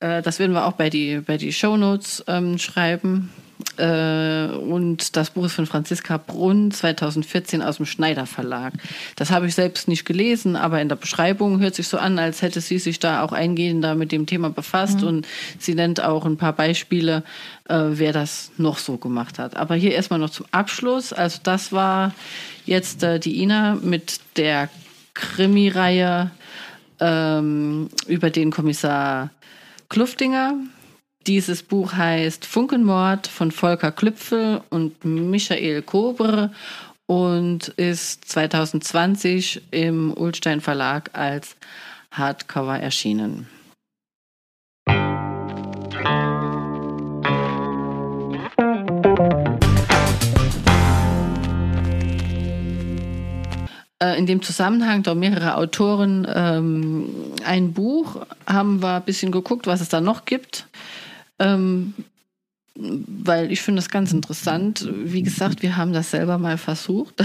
Äh, 0.00 0.22
das 0.22 0.38
werden 0.38 0.52
wir 0.52 0.66
auch 0.66 0.72
bei 0.72 0.90
die, 0.90 1.20
bei 1.20 1.36
die 1.36 1.52
Shownotes 1.52 2.24
ähm, 2.26 2.58
schreiben. 2.58 3.30
Äh, 3.76 4.46
und 4.56 5.16
das 5.16 5.30
Buch 5.30 5.46
ist 5.46 5.54
von 5.54 5.66
Franziska 5.66 6.16
Brunn 6.16 6.70
2014 6.70 7.62
aus 7.62 7.76
dem 7.76 7.86
Schneider 7.86 8.26
Verlag. 8.26 8.72
Das 9.16 9.30
habe 9.30 9.46
ich 9.46 9.54
selbst 9.54 9.88
nicht 9.88 10.04
gelesen, 10.04 10.56
aber 10.56 10.80
in 10.80 10.88
der 10.88 10.96
Beschreibung 10.96 11.60
hört 11.60 11.74
sich 11.74 11.88
so 11.88 11.98
an, 11.98 12.18
als 12.18 12.42
hätte 12.42 12.60
sie 12.60 12.78
sich 12.78 12.98
da 12.98 13.22
auch 13.22 13.32
eingehender 13.32 13.94
mit 13.94 14.12
dem 14.12 14.26
Thema 14.26 14.50
befasst 14.50 15.02
und 15.02 15.26
sie 15.58 15.74
nennt 15.74 16.02
auch 16.02 16.24
ein 16.24 16.36
paar 16.36 16.52
Beispiele, 16.52 17.22
äh, 17.68 17.78
wer 17.90 18.12
das 18.12 18.50
noch 18.56 18.78
so 18.78 18.96
gemacht 18.96 19.38
hat. 19.38 19.56
Aber 19.56 19.74
hier 19.74 19.92
erstmal 19.92 20.18
noch 20.18 20.30
zum 20.30 20.46
Abschluss. 20.50 21.12
Also 21.12 21.38
das 21.42 21.72
war 21.72 22.14
jetzt 22.66 23.02
äh, 23.02 23.18
die 23.18 23.42
Ina 23.42 23.76
mit 23.76 24.20
der 24.36 24.68
Krimireihe 25.14 26.30
ähm, 27.00 27.88
über 28.06 28.30
den 28.30 28.50
Kommissar 28.50 29.30
Kluftinger. 29.88 30.54
Dieses 31.26 31.62
Buch 31.62 31.92
heißt 31.92 32.46
Funkenmord 32.46 33.26
von 33.26 33.50
Volker 33.50 33.92
Klüpfel 33.92 34.62
und 34.70 35.04
Michael 35.04 35.82
Kobre 35.82 36.50
und 37.06 37.68
ist 37.68 38.24
2020 38.26 39.62
im 39.70 40.14
Ulstein 40.16 40.60
Verlag 40.60 41.10
als 41.12 41.56
Hardcover 42.12 42.78
erschienen. 42.78 43.48
In 54.16 54.26
dem 54.26 54.42
Zusammenhang, 54.42 55.02
da 55.02 55.14
mehrere 55.14 55.56
Autoren 55.56 56.26
ähm, 56.32 57.10
ein 57.44 57.72
Buch, 57.72 58.26
haben 58.46 58.82
wir 58.82 58.96
ein 58.96 59.04
bisschen 59.04 59.32
geguckt, 59.32 59.66
was 59.66 59.80
es 59.80 59.88
da 59.88 60.00
noch 60.00 60.24
gibt. 60.24 60.66
Ähm, 61.38 61.94
weil 62.74 63.52
ich 63.52 63.60
finde 63.60 63.80
das 63.80 63.90
ganz 63.90 64.12
interessant. 64.12 64.88
Wie 64.90 65.22
gesagt, 65.22 65.62
wir 65.62 65.76
haben 65.76 65.92
das 65.92 66.10
selber 66.10 66.38
mal 66.38 66.58
versucht. 66.58 67.22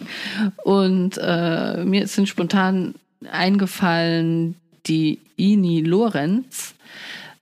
Und 0.64 1.18
äh, 1.20 1.84
mir 1.84 2.06
sind 2.06 2.28
spontan 2.28 2.94
eingefallen 3.30 4.54
die 4.86 5.18
Ini 5.36 5.80
Lorenz. 5.80 6.74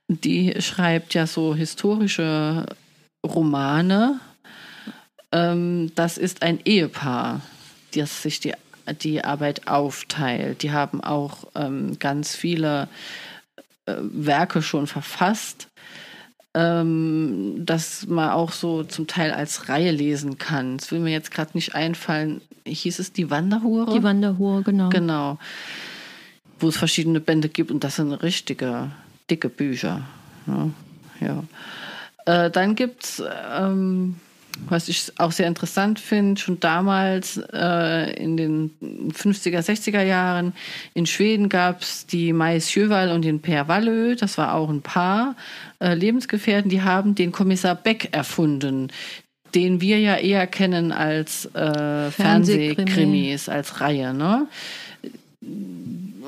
Die 0.07 0.53
schreibt 0.59 1.13
ja 1.13 1.27
so 1.27 1.55
historische 1.55 2.65
Romane. 3.25 4.19
Ähm, 5.31 5.91
das 5.95 6.17
ist 6.17 6.41
ein 6.41 6.59
Ehepaar, 6.65 7.41
das 7.93 8.21
sich 8.21 8.39
die, 8.39 8.53
die 9.01 9.23
Arbeit 9.23 9.67
aufteilt. 9.67 10.63
Die 10.63 10.71
haben 10.71 11.01
auch 11.01 11.45
ähm, 11.55 11.97
ganz 11.99 12.35
viele 12.35 12.87
äh, 13.85 13.95
Werke 13.99 14.61
schon 14.61 14.87
verfasst, 14.87 15.67
ähm, 16.53 17.65
dass 17.65 18.07
man 18.07 18.29
auch 18.29 18.51
so 18.51 18.83
zum 18.83 19.07
Teil 19.07 19.31
als 19.31 19.69
Reihe 19.69 19.91
lesen 19.91 20.37
kann. 20.37 20.77
Es 20.77 20.91
will 20.91 20.99
mir 20.99 21.11
jetzt 21.11 21.31
gerade 21.31 21.51
nicht 21.53 21.75
einfallen. 21.75 22.41
Hieß 22.65 22.99
es 22.99 23.13
die 23.13 23.29
Wanderhure? 23.29 23.93
Die 23.93 24.03
Wanderhure, 24.03 24.63
genau. 24.63 24.89
Genau. 24.89 25.37
Wo 26.59 26.69
es 26.69 26.77
verschiedene 26.77 27.19
Bände 27.19 27.49
gibt 27.49 27.71
und 27.71 27.83
das 27.83 27.97
sind 27.97 28.13
richtige, 28.13 28.91
dicke 29.29 29.49
Bücher. 29.49 30.01
Ja. 30.47 30.69
ja. 31.19 31.43
Äh, 32.25 32.49
dann 32.49 32.75
gibt 32.75 33.03
es, 33.03 33.23
ähm, 33.53 34.15
was 34.67 34.87
ich 34.87 35.11
auch 35.17 35.31
sehr 35.31 35.47
interessant 35.47 35.99
finde, 35.99 36.39
schon 36.39 36.59
damals 36.59 37.37
äh, 37.53 38.13
in 38.13 38.37
den 38.37 38.71
50er, 39.13 39.59
60er 39.59 40.01
Jahren 40.01 40.53
in 40.93 41.05
Schweden 41.05 41.49
gab 41.49 41.81
es 41.81 42.05
die 42.05 42.33
Mais 42.33 42.71
Sjöwall 42.71 43.11
und 43.11 43.23
den 43.23 43.41
Per 43.41 43.67
Wallö, 43.67 44.15
das 44.15 44.37
war 44.37 44.53
auch 44.53 44.69
ein 44.69 44.81
Paar 44.81 45.35
äh, 45.79 45.93
Lebensgefährten, 45.93 46.69
die 46.69 46.81
haben 46.81 47.15
den 47.15 47.31
Kommissar 47.31 47.75
Beck 47.75 48.09
erfunden 48.11 48.91
den 49.53 49.79
wir 49.79 49.99
ja 50.01 50.17
eher 50.17 50.47
kennen 50.47 50.91
als 50.91 51.45
äh, 51.45 52.11
Fernsehkrimi. 52.11 52.11
Fernsehkrimis, 52.11 53.47
als 53.47 53.79
Reihe. 53.79 54.13
Ne? 54.13 54.47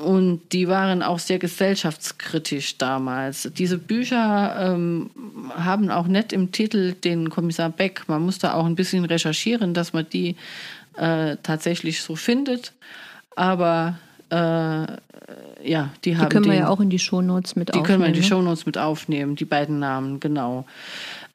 Und 0.04 0.40
die 0.52 0.68
waren 0.68 1.02
auch 1.02 1.18
sehr 1.18 1.38
gesellschaftskritisch 1.38 2.78
damals. 2.78 3.50
Diese 3.56 3.78
Bücher 3.78 4.54
ähm, 4.58 5.10
haben 5.56 5.90
auch 5.90 6.06
nett 6.06 6.32
im 6.32 6.52
Titel 6.52 6.92
den 6.92 7.30
Kommissar 7.30 7.70
Beck. 7.70 8.02
Man 8.06 8.22
muss 8.22 8.38
da 8.38 8.54
auch 8.54 8.66
ein 8.66 8.74
bisschen 8.74 9.04
recherchieren, 9.04 9.74
dass 9.74 9.92
man 9.92 10.06
die 10.08 10.36
äh, 10.96 11.36
tatsächlich 11.42 12.02
so 12.02 12.16
findet. 12.16 12.72
Aber 13.34 13.98
äh, 14.30 14.36
ja, 14.36 15.90
die, 16.04 16.10
Die 16.10 16.16
haben 16.16 16.28
können 16.28 16.44
wir 16.46 16.52
den, 16.52 16.60
ja 16.60 16.68
auch 16.68 16.80
in 16.80 16.90
die 16.90 16.98
Shownotes 16.98 17.56
mit 17.56 17.68
die 17.68 17.72
aufnehmen. 17.72 17.86
können 17.86 18.00
wir 18.02 18.06
in 18.08 18.14
die 18.14 18.20
ne? 18.20 18.26
Shownotes 18.26 18.66
mit 18.66 18.78
aufnehmen, 18.78 19.36
die 19.36 19.44
beiden 19.44 19.78
Namen, 19.78 20.20
genau. 20.20 20.64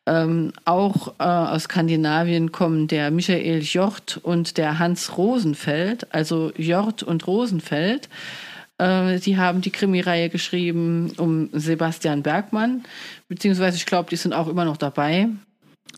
Ähm, 0.06 0.52
auch 0.66 1.14
äh, 1.20 1.24
aus 1.24 1.64
Skandinavien 1.64 2.52
kommen 2.52 2.88
der 2.88 3.10
Michael 3.10 3.62
Jort 3.62 4.20
und 4.22 4.58
der 4.58 4.80
Hans 4.80 5.18
Rosenfeld, 5.18 6.14
also 6.14 6.52
Jort 6.58 7.04
und 7.04 7.26
Rosenfeld. 7.26 8.10
Äh, 8.84 9.20
die 9.20 9.38
haben 9.38 9.62
die 9.62 9.72
Krimireihe 9.72 10.30
geschrieben 10.30 11.12
um 11.18 11.50
Sebastian 11.54 12.24
Bergmann, 12.24 12.84
beziehungsweise 13.28 13.78
ich 13.78 13.86
glaube, 13.86 14.10
die 14.10 14.18
sind 14.18 14.34
auch 14.34 14.48
immer 14.48 14.66
noch 14.66 14.78
dabei. 14.78 15.30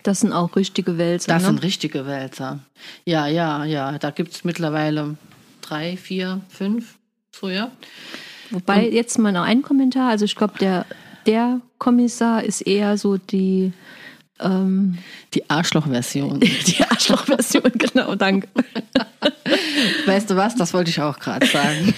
Das 0.03 0.19
sind 0.19 0.33
auch 0.33 0.55
richtige 0.55 0.97
Wälzer. 0.97 1.33
Das 1.33 1.41
ne? 1.41 1.49
sind 1.49 1.63
richtige 1.63 2.05
Wälzer. 2.05 2.59
Ja, 3.05 3.27
ja, 3.27 3.65
ja. 3.65 3.97
Da 3.97 4.11
gibt 4.11 4.33
es 4.33 4.43
mittlerweile 4.43 5.15
drei, 5.61 5.97
vier, 5.97 6.41
fünf. 6.49 6.97
So, 7.35 7.49
ja. 7.49 7.71
Wobei 8.51 8.87
jetzt 8.87 9.17
mal 9.17 9.31
noch 9.31 9.43
ein 9.43 9.63
Kommentar. 9.63 10.09
Also 10.09 10.25
ich 10.25 10.35
glaube, 10.35 10.59
der, 10.59 10.85
der 11.25 11.61
Kommissar 11.79 12.43
ist 12.43 12.61
eher 12.61 12.97
so 12.97 13.17
die, 13.17 13.73
ähm, 14.39 14.97
Die 15.33 15.49
Arschloch-Version. 15.49 16.39
die 16.67 16.83
Arschloch-Version. 16.83 17.71
genau, 17.77 18.15
danke. 18.15 18.47
Weißt 20.05 20.29
du 20.29 20.35
was? 20.35 20.55
Das 20.55 20.73
wollte 20.73 20.89
ich 20.89 21.01
auch 21.01 21.19
gerade 21.19 21.45
sagen. 21.45 21.93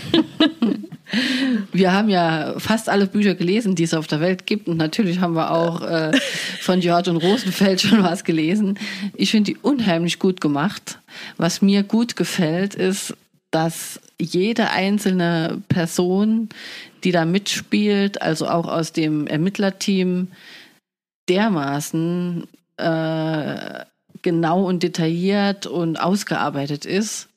Wir 1.72 1.94
haben 1.94 2.10
ja 2.10 2.56
fast 2.58 2.90
alle 2.90 3.08
Bücher 3.08 3.36
gelesen, 3.36 3.76
die 3.76 3.84
es 3.84 3.94
auf 3.94 4.08
der 4.08 4.20
Welt 4.20 4.46
gibt. 4.46 4.68
Und 4.68 4.78
natürlich 4.78 5.20
haben 5.20 5.36
wir 5.36 5.52
auch 5.52 5.82
äh, 5.82 6.12
von 6.60 6.82
Jörg 6.82 7.08
und 7.08 7.18
Rosenfeld 7.18 7.82
schon 7.82 8.04
was 8.04 8.24
gelesen. 8.24 8.78
Ich 9.16 9.32
finde 9.32 9.52
die 9.54 9.58
unheimlich 9.58 10.20
gut 10.20 10.42
gemacht. 10.42 11.00
Was 11.38 11.62
mir 11.62 11.84
gut 11.84 12.16
gefällt, 12.16 12.76
ist, 12.76 13.16
dass 13.52 14.00
jede 14.20 14.72
einzelne 14.72 15.62
Person, 15.70 16.50
die 17.04 17.12
da 17.12 17.26
mitspielt, 17.26 18.22
also 18.22 18.48
auch 18.48 18.68
aus 18.68 18.92
dem 18.92 19.28
Ermittlerteam, 19.28 20.30
dermaßen 21.30 22.48
äh, 22.78 23.86
genau 24.22 24.64
und 24.64 24.84
detailliert 24.84 25.66
und 25.68 25.98
ausgearbeitet 25.98 26.86
ist. 26.86 27.30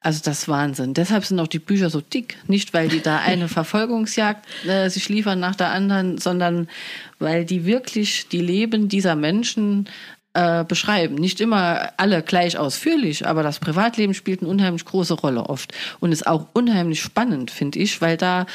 Also 0.00 0.20
das 0.24 0.40
ist 0.40 0.48
Wahnsinn. 0.48 0.94
Deshalb 0.94 1.24
sind 1.24 1.40
auch 1.40 1.48
die 1.48 1.58
Bücher 1.58 1.90
so 1.90 2.00
dick. 2.00 2.36
Nicht, 2.46 2.72
weil 2.72 2.88
die 2.88 3.00
da 3.00 3.18
eine 3.24 3.48
Verfolgungsjagd 3.48 4.46
äh, 4.66 4.88
sich 4.88 5.08
liefern 5.08 5.40
nach 5.40 5.56
der 5.56 5.70
anderen, 5.70 6.18
sondern 6.18 6.68
weil 7.18 7.44
die 7.44 7.64
wirklich 7.64 8.28
die 8.28 8.40
Leben 8.40 8.88
dieser 8.88 9.16
Menschen 9.16 9.88
äh, 10.34 10.64
beschreiben. 10.64 11.16
Nicht 11.16 11.40
immer 11.40 11.90
alle 11.96 12.22
gleich 12.22 12.58
ausführlich, 12.58 13.26
aber 13.26 13.42
das 13.42 13.58
Privatleben 13.58 14.14
spielt 14.14 14.40
eine 14.40 14.50
unheimlich 14.50 14.84
große 14.84 15.14
Rolle 15.14 15.42
oft 15.42 15.72
und 16.00 16.12
ist 16.12 16.26
auch 16.26 16.46
unheimlich 16.52 17.02
spannend, 17.02 17.50
finde 17.50 17.80
ich, 17.80 18.00
weil 18.00 18.16
da 18.16 18.46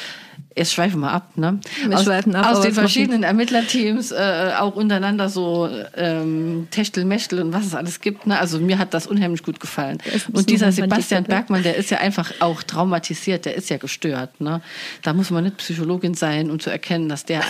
Jetzt 0.55 0.73
schweifen 0.73 0.99
wir 0.99 1.11
ab, 1.11 1.35
ne? 1.35 1.59
Wir 1.87 1.97
aus, 1.97 2.03
schweifen 2.03 2.35
ab, 2.35 2.51
aus 2.51 2.61
den 2.61 2.73
verschiedenen 2.73 3.23
Ermittlerteams 3.23 4.11
äh, 4.11 4.51
auch 4.59 4.75
untereinander 4.75 5.29
so 5.29 5.67
ähm, 5.95 6.67
Techtelmechtel 6.69 7.41
und 7.41 7.53
was 7.53 7.65
es 7.65 7.73
alles 7.73 8.01
gibt. 8.01 8.27
Ne? 8.27 8.39
Also 8.39 8.59
mir 8.59 8.77
hat 8.77 8.93
das 8.93 9.07
unheimlich 9.07 9.41
gut 9.41 9.59
gefallen. 9.59 9.97
Und 10.31 10.49
dieser 10.49 10.71
Sebastian? 10.71 11.23
Bergmann, 11.23 11.63
der 11.63 11.75
ist 11.75 11.89
ja 11.89 11.97
einfach 11.97 12.31
auch 12.39 12.61
traumatisiert, 12.61 13.45
der 13.45 13.55
ist 13.55 13.69
ja 13.69 13.77
gestört. 13.77 14.41
Ne? 14.41 14.61
Da 15.01 15.13
muss 15.13 15.31
man 15.31 15.45
nicht 15.45 15.57
Psychologin 15.57 16.13
sein, 16.13 16.51
um 16.51 16.59
zu 16.59 16.69
erkennen, 16.69 17.09
dass 17.09 17.25
der, 17.25 17.41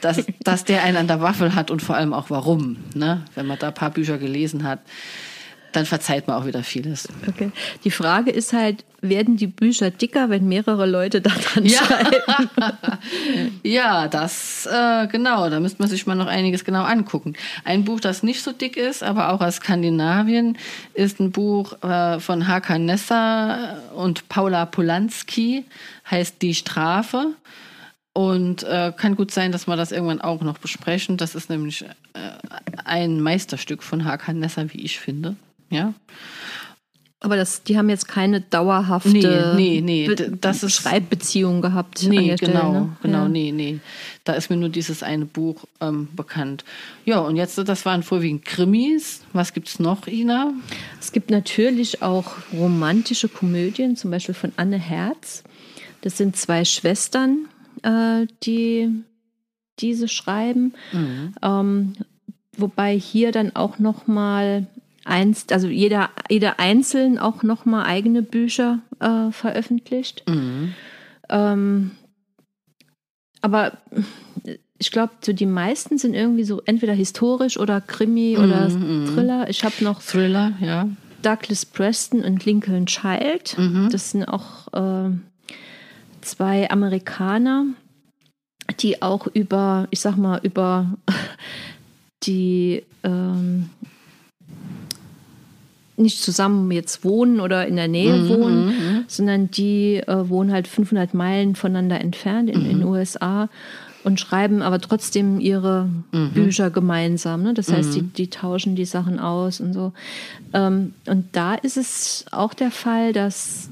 dass, 0.00 0.24
dass 0.42 0.64
der 0.64 0.82
einen 0.84 0.96
an 0.96 1.06
der 1.06 1.20
Waffel 1.20 1.54
hat 1.54 1.70
und 1.70 1.82
vor 1.82 1.96
allem 1.96 2.14
auch 2.14 2.30
warum. 2.30 2.78
Ne? 2.94 3.24
Wenn 3.34 3.46
man 3.46 3.58
da 3.58 3.68
ein 3.68 3.74
paar 3.74 3.90
Bücher 3.90 4.16
gelesen 4.16 4.64
hat, 4.64 4.80
dann 5.72 5.86
verzeiht 5.86 6.26
man 6.26 6.36
auch 6.36 6.46
wieder 6.46 6.62
vieles. 6.62 7.08
Okay. 7.26 7.50
Die 7.84 7.90
Frage 7.90 8.30
ist 8.30 8.52
halt, 8.52 8.84
werden 9.00 9.36
die 9.36 9.46
Bücher 9.46 9.90
dicker, 9.90 10.28
wenn 10.30 10.48
mehrere 10.48 10.86
Leute 10.86 11.20
da 11.20 11.30
dran 11.30 11.64
Ja. 11.66 11.84
schreiben? 11.84 12.48
Ja, 13.62 14.08
das, 14.08 14.66
äh, 14.66 15.06
genau, 15.08 15.48
da 15.50 15.60
müsste 15.60 15.80
man 15.82 15.88
sich 15.88 16.06
mal 16.06 16.14
noch 16.14 16.26
einiges 16.26 16.64
genau 16.64 16.82
angucken. 16.84 17.34
Ein 17.64 17.84
Buch, 17.84 18.00
das 18.00 18.22
nicht 18.22 18.42
so 18.42 18.52
dick 18.52 18.76
ist, 18.76 19.02
aber 19.02 19.32
auch 19.32 19.40
aus 19.40 19.56
Skandinavien, 19.56 20.56
ist 20.94 21.20
ein 21.20 21.30
Buch 21.32 21.80
äh, 21.82 22.18
von 22.20 22.48
Hakan 22.48 22.86
Nessa 22.86 23.76
und 23.94 24.28
Paula 24.28 24.66
Polanski, 24.66 25.64
heißt 26.10 26.40
Die 26.42 26.54
Strafe. 26.54 27.32
Und 28.14 28.64
äh, 28.64 28.92
kann 28.96 29.14
gut 29.14 29.30
sein, 29.30 29.52
dass 29.52 29.68
wir 29.68 29.76
das 29.76 29.92
irgendwann 29.92 30.20
auch 30.20 30.40
noch 30.40 30.58
besprechen. 30.58 31.18
Das 31.18 31.36
ist 31.36 31.50
nämlich 31.50 31.82
äh, 31.84 31.86
ein 32.84 33.20
Meisterstück 33.20 33.84
von 33.84 34.04
Hakan 34.04 34.40
Nessa, 34.40 34.72
wie 34.72 34.80
ich 34.80 34.98
finde. 34.98 35.36
Ja. 35.70 35.94
Aber 37.20 37.34
das, 37.34 37.64
die 37.64 37.76
haben 37.76 37.88
jetzt 37.88 38.06
keine 38.06 38.40
dauerhafte 38.40 39.10
Nee, 39.56 39.80
nee, 39.80 39.80
nee, 39.80 40.06
Be 40.06 40.36
das 40.40 40.62
ist- 40.62 40.74
Schreibbeziehung 40.74 41.60
gehabt. 41.60 42.04
Nee, 42.04 42.36
Stelle, 42.36 42.52
genau, 42.52 42.72
ne? 42.72 42.96
genau, 43.02 43.22
ja. 43.22 43.28
nee, 43.28 43.50
nee. 43.50 43.80
Da 44.22 44.34
ist 44.34 44.50
mir 44.50 44.56
nur 44.56 44.68
dieses 44.68 45.02
eine 45.02 45.24
Buch 45.24 45.64
ähm, 45.80 46.06
bekannt. 46.14 46.64
Ja, 47.04 47.18
und 47.18 47.34
jetzt, 47.34 47.58
das 47.58 47.84
waren 47.84 48.04
vorwiegend 48.04 48.44
Krimis. 48.44 49.22
Was 49.32 49.52
gibt's 49.52 49.80
noch, 49.80 50.06
Ina? 50.06 50.52
Es 51.00 51.10
gibt 51.10 51.30
natürlich 51.32 52.02
auch 52.02 52.34
romantische 52.52 53.28
Komödien, 53.28 53.96
zum 53.96 54.12
Beispiel 54.12 54.34
von 54.36 54.52
Anne 54.56 54.78
Herz. 54.78 55.42
Das 56.02 56.16
sind 56.18 56.36
zwei 56.36 56.64
Schwestern, 56.64 57.46
äh, 57.82 58.28
die 58.44 58.90
diese 59.80 60.06
schreiben. 60.06 60.72
Ähm, 61.42 61.94
wobei 62.56 62.96
hier 62.96 63.32
dann 63.32 63.56
auch 63.56 63.80
noch 63.80 64.06
mal 64.06 64.68
eins, 65.08 65.46
also 65.50 65.68
jeder, 65.68 66.10
jeder 66.28 66.60
einzeln 66.60 67.18
auch 67.18 67.42
noch 67.42 67.64
mal 67.64 67.84
eigene 67.84 68.22
Bücher 68.22 68.80
äh, 69.00 69.30
veröffentlicht. 69.30 70.24
Ähm, 71.28 71.90
aber 73.40 73.78
ich 74.78 74.90
glaube, 74.90 75.12
so 75.20 75.32
die 75.32 75.46
meisten 75.46 75.98
sind 75.98 76.14
irgendwie 76.14 76.44
so 76.44 76.62
entweder 76.64 76.92
historisch 76.92 77.58
oder 77.58 77.80
Krimi 77.80 78.38
oder 78.38 78.68
Thriller. 78.68 79.48
Ich 79.48 79.64
habe 79.64 79.74
noch 79.80 80.00
Thriller, 80.00 80.52
ja. 80.60 80.88
Douglas 81.22 81.66
Preston 81.66 82.24
und 82.24 82.44
Lincoln 82.44 82.86
Child. 82.86 83.56
Das 83.90 84.12
sind 84.12 84.24
auch 84.24 84.72
äh, 84.72 85.10
zwei 86.20 86.70
Amerikaner, 86.70 87.66
die 88.80 89.02
auch 89.02 89.26
über, 89.26 89.88
ich 89.90 90.00
sag 90.00 90.16
mal, 90.16 90.40
über 90.44 90.94
die 92.22 92.84
ähm, 93.02 93.70
nicht 95.98 96.22
zusammen 96.22 96.70
jetzt 96.70 97.04
wohnen 97.04 97.40
oder 97.40 97.66
in 97.66 97.76
der 97.76 97.88
Nähe 97.88 98.28
wohnen, 98.28 99.04
sondern 99.08 99.50
die 99.50 99.96
äh, 99.96 100.28
wohnen 100.28 100.52
halt 100.52 100.68
500 100.68 101.14
Meilen 101.14 101.54
voneinander 101.54 102.00
entfernt 102.00 102.50
in 102.50 102.64
den 102.64 102.84
USA 102.84 103.48
und 104.04 104.20
schreiben 104.20 104.62
aber 104.62 104.80
trotzdem 104.80 105.40
ihre 105.40 105.88
Bücher 106.32 106.70
gemeinsam. 106.70 107.42
Ne? 107.42 107.52
Das 107.54 107.72
heißt, 107.72 107.94
die, 107.94 108.02
die 108.02 108.30
tauschen 108.30 108.76
die 108.76 108.84
Sachen 108.84 109.18
aus 109.18 109.60
und 109.60 109.72
so. 109.74 109.92
Ähm, 110.52 110.94
und 111.06 111.26
da 111.32 111.54
ist 111.54 111.76
es 111.76 112.24
auch 112.30 112.54
der 112.54 112.70
Fall, 112.70 113.12
dass 113.12 113.68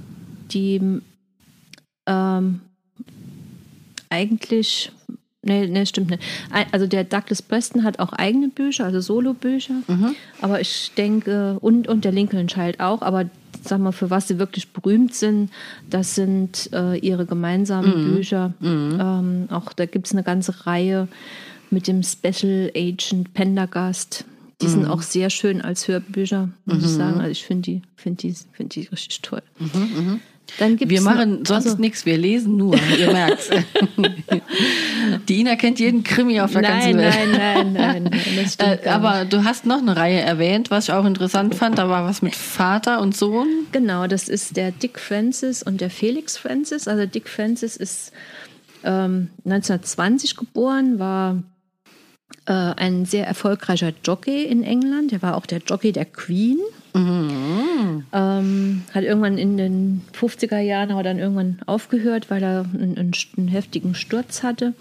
die 0.52 1.00
ähm, 2.06 2.60
eigentlich, 4.10 4.92
nee, 5.46 5.66
nee, 5.66 5.86
stimmt 5.86 6.10
nicht. 6.10 6.22
Also 6.72 6.86
der 6.86 7.04
Douglas 7.04 7.40
Preston 7.40 7.84
hat 7.84 7.98
auch 7.98 8.12
eigene 8.12 8.48
Bücher, 8.48 8.84
also 8.84 9.00
Solo-Bücher. 9.00 9.74
Aber 10.42 10.60
ich 10.60 10.92
denke, 10.96 11.56
und, 11.60 11.88
und 11.88 12.04
der 12.04 12.12
Lincoln 12.12 12.48
Child 12.48 12.80
auch, 12.80 13.02
aber 13.02 13.24
sag 13.62 13.80
mal, 13.80 13.92
für 13.92 14.10
was 14.10 14.28
sie 14.28 14.38
wirklich 14.38 14.68
berühmt 14.72 15.14
sind, 15.14 15.50
das 15.90 16.14
sind 16.14 16.70
äh, 16.72 16.96
ihre 16.98 17.26
gemeinsamen 17.26 18.14
Bücher. 18.14 18.52
Ähm, 19.00 19.48
auch 19.50 19.72
da 19.72 19.86
gibt 19.86 20.06
es 20.06 20.12
eine 20.12 20.22
ganze 20.22 20.66
Reihe 20.66 21.08
mit 21.70 21.88
dem 21.88 22.02
Special 22.02 22.70
Agent 22.76 23.34
Pendergast. 23.34 24.24
Die 24.62 24.68
sind 24.68 24.86
auch 24.86 25.02
sehr 25.02 25.30
schön 25.30 25.60
als 25.60 25.86
Hörbücher, 25.88 26.48
muss 26.64 26.78
ich 26.84 26.90
sagen. 26.90 27.18
Also 27.20 27.30
ich 27.32 27.44
finde 27.44 27.62
die, 27.62 27.82
finde 27.96 28.18
die, 28.18 28.34
finde 28.52 28.70
die 28.70 28.86
richtig 28.86 29.20
toll. 29.22 29.42
Dann 30.58 30.76
gibt's 30.76 30.90
Wir 30.94 31.00
machen 31.02 31.44
sonst 31.44 31.66
also- 31.66 31.78
nichts, 31.78 32.06
wir 32.06 32.16
lesen 32.16 32.56
nur, 32.56 32.76
ihr 32.98 33.12
merkt's. 33.12 33.50
Die 35.28 35.40
Ina 35.40 35.56
kennt 35.56 35.78
jeden 35.80 36.02
Krimi 36.04 36.40
auf 36.40 36.52
der 36.52 36.62
ganzen 36.62 36.96
Nein, 36.96 36.98
Welt. 36.98 37.14
nein, 37.38 37.72
nein, 37.72 38.02
nein, 38.04 38.20
stimmt 38.48 38.84
Äh, 38.84 38.88
aber 38.88 39.24
du 39.24 39.44
hast 39.44 39.66
noch 39.66 39.78
eine 39.78 39.96
Reihe 39.96 40.20
erwähnt, 40.20 40.70
was 40.70 40.84
ich 40.88 40.92
auch 40.94 41.04
interessant 41.04 41.54
fand. 41.54 41.78
Da 41.78 41.88
war 41.88 42.04
was 42.04 42.22
mit 42.22 42.34
Vater 42.36 43.00
und 43.00 43.16
Sohn. 43.16 43.46
Genau, 43.72 44.06
das 44.06 44.28
ist 44.28 44.56
der 44.56 44.70
Dick 44.70 44.98
Francis 44.98 45.62
und 45.62 45.80
der 45.80 45.90
Felix 45.90 46.36
Francis. 46.36 46.86
Also 46.88 47.06
Dick 47.06 47.28
Francis 47.28 47.76
ist 47.76 48.12
ähm, 48.84 49.28
1920 49.44 50.36
geboren, 50.36 50.98
war 50.98 51.42
äh, 52.46 52.52
ein 52.52 53.04
sehr 53.04 53.26
erfolgreicher 53.26 53.92
Jockey 54.04 54.44
in 54.44 54.62
England. 54.62 55.12
Er 55.12 55.22
war 55.22 55.36
auch 55.36 55.46
der 55.46 55.58
Jockey 55.58 55.92
der 55.92 56.04
Queen. 56.06 56.58
Ähm, 58.12 58.82
hat 58.92 59.04
irgendwann 59.04 59.38
in 59.38 59.56
den 59.56 60.02
50er 60.18 60.58
Jahren 60.58 60.90
aber 60.90 61.02
dann 61.02 61.18
irgendwann 61.18 61.58
aufgehört, 61.66 62.30
weil 62.30 62.42
er 62.42 62.66
einen, 62.72 62.96
einen, 62.96 63.12
einen 63.36 63.48
heftigen 63.48 63.94
Sturz 63.94 64.42
hatte. 64.42 64.74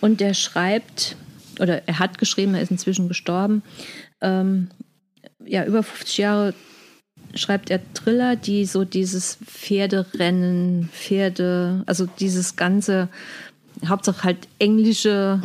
Und 0.00 0.20
der 0.20 0.34
schreibt, 0.34 1.16
oder 1.58 1.86
er 1.86 1.98
hat 1.98 2.18
geschrieben, 2.18 2.54
er 2.54 2.62
ist 2.62 2.70
inzwischen 2.70 3.08
gestorben, 3.08 3.62
ähm, 4.20 4.68
ja, 5.44 5.64
über 5.64 5.82
50 5.82 6.18
Jahre 6.18 6.54
schreibt 7.34 7.70
er 7.70 7.80
Thriller, 7.94 8.36
die 8.36 8.64
so 8.64 8.84
dieses 8.84 9.38
Pferderennen, 9.44 10.88
Pferde, 10.92 11.82
also 11.86 12.06
dieses 12.06 12.56
ganze, 12.56 13.08
Hauptsache 13.86 14.24
halt 14.24 14.48
englische 14.58 15.40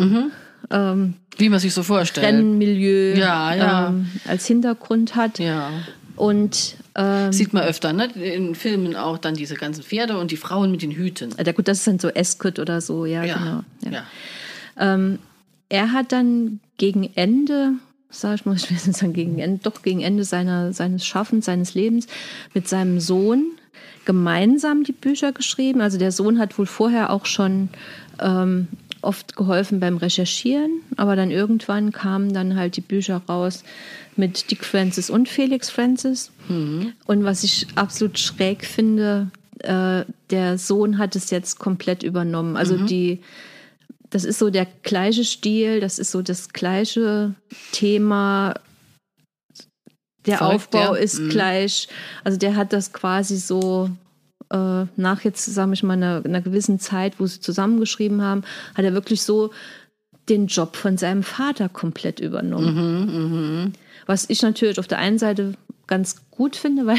ähm, 0.72 1.16
Wie 1.38 1.50
man 1.50 1.60
sich 1.60 1.74
so 1.74 1.84
vorstellt. 1.84 2.28
Rennmilieu 2.28 3.16
Ja, 3.18 3.54
ja. 3.56 3.88
Ähm, 3.90 4.10
als 4.28 4.46
Hintergrund 4.46 5.16
hat. 5.16 5.40
Ja. 5.40 5.70
Und 6.16 6.76
ähm, 6.96 7.34
Sieht 7.34 7.52
man 7.54 7.64
öfter, 7.64 7.92
ne? 7.92 8.06
In 8.14 8.56
Filmen 8.56 8.96
auch 8.96 9.18
dann 9.18 9.36
diese 9.36 9.56
ganzen 9.56 9.84
Pferde 9.84 10.18
und 10.18 10.32
die 10.32 10.38
Frauen 10.38 10.72
mit 10.72 10.82
den 10.82 10.92
Hüten. 10.92 11.34
ja, 11.44 11.52
gut, 11.52 11.68
das 11.68 11.80
ist 11.80 11.88
dann 11.88 12.00
so 12.00 12.08
Escort 12.08 12.58
oder 12.60 12.80
so, 12.80 13.06
ja, 13.06 13.24
Ja. 13.24 13.38
genau. 13.82 13.96
Ja. 13.96 14.04
Ähm, 14.78 15.20
er 15.68 15.92
hat 15.92 16.12
dann 16.12 16.60
gegen 16.78 17.10
Ende, 17.16 17.74
sag 18.10 18.36
ich 18.36 18.46
mal, 18.46 18.56
ich 18.56 18.70
will 18.72 18.94
sagen 18.94 19.12
gegen 19.14 19.40
Ende, 19.40 19.60
doch 19.64 19.82
gegen 19.82 20.02
Ende 20.02 20.24
seiner, 20.24 20.72
seines 20.72 21.06
Schaffens, 21.06 21.46
seines 21.46 21.74
Lebens 21.74 22.08
mit 22.54 22.68
seinem 22.70 23.00
Sohn 23.02 23.52
gemeinsam 24.06 24.84
die 24.84 24.92
Bücher 24.94 25.32
geschrieben. 25.34 25.82
Also 25.82 25.98
der 25.98 26.12
Sohn 26.12 26.40
hat 26.40 26.58
wohl 26.58 26.68
vorher 26.68 27.10
auch 27.10 27.26
schon 27.26 27.70
ähm, 28.22 28.68
oft 29.02 29.36
geholfen 29.36 29.80
beim 29.80 29.98
Recherchieren, 29.98 30.82
aber 30.98 31.16
dann 31.16 31.32
irgendwann 31.32 31.92
kamen 31.92 32.34
dann 32.34 32.56
halt 32.56 32.76
die 32.78 32.82
Bücher 32.82 33.22
raus 33.30 33.64
mit 34.16 34.52
Dick 34.52 34.66
Francis 34.66 35.10
und 35.10 35.30
Felix 35.30 35.70
Francis. 35.70 36.32
Und 37.06 37.24
was 37.24 37.44
ich 37.44 37.68
absolut 37.76 38.18
schräg 38.20 38.66
finde, 38.66 39.30
äh, 39.60 40.06
der 40.30 40.58
Sohn 40.58 40.98
hat 40.98 41.16
es 41.16 41.30
jetzt 41.30 41.60
komplett 41.60 42.04
übernommen. 42.04 42.58
Also 42.58 42.78
die, 42.78 43.22
das 44.10 44.24
ist 44.24 44.40
so 44.40 44.50
der 44.50 44.68
gleiche 44.84 45.24
Stil, 45.24 45.80
das 45.80 46.00
ist 46.00 46.12
so 46.12 46.22
das 46.22 46.50
gleiche 46.50 47.36
Thema. 47.72 48.56
Der 50.26 50.40
Folgt 50.40 50.56
Aufbau 50.56 50.94
der? 50.94 51.04
ist 51.04 51.30
gleich. 51.30 51.88
Also 52.24 52.38
der 52.38 52.56
hat 52.56 52.74
das 52.74 52.94
quasi 52.94 53.38
so 53.38 53.90
äh, 54.56 54.86
nach 54.96 55.22
jetzt, 55.24 55.46
sage 55.46 55.74
ich 55.74 55.84
mal, 55.84 55.94
einer, 55.94 56.22
einer 56.24 56.42
gewissen 56.42 56.80
Zeit, 56.80 57.20
wo 57.20 57.26
sie 57.26 57.40
zusammengeschrieben 57.42 58.22
haben, 58.22 58.44
hat 58.76 58.86
er 58.86 58.94
wirklich 58.94 59.22
so 59.24 59.52
den 60.30 60.48
Job 60.48 60.76
von 60.76 60.98
seinem 60.98 61.22
Vater 61.24 61.70
komplett 61.70 62.20
übernommen. 62.20 63.74
Was 64.08 64.30
ich 64.30 64.42
natürlich 64.42 64.80
auf 64.80 64.88
der 64.88 64.98
einen 65.00 65.20
Seite 65.20 65.54
ganz 65.88 66.16
gut 66.32 66.56
finde, 66.56 66.88
weil 66.88 66.98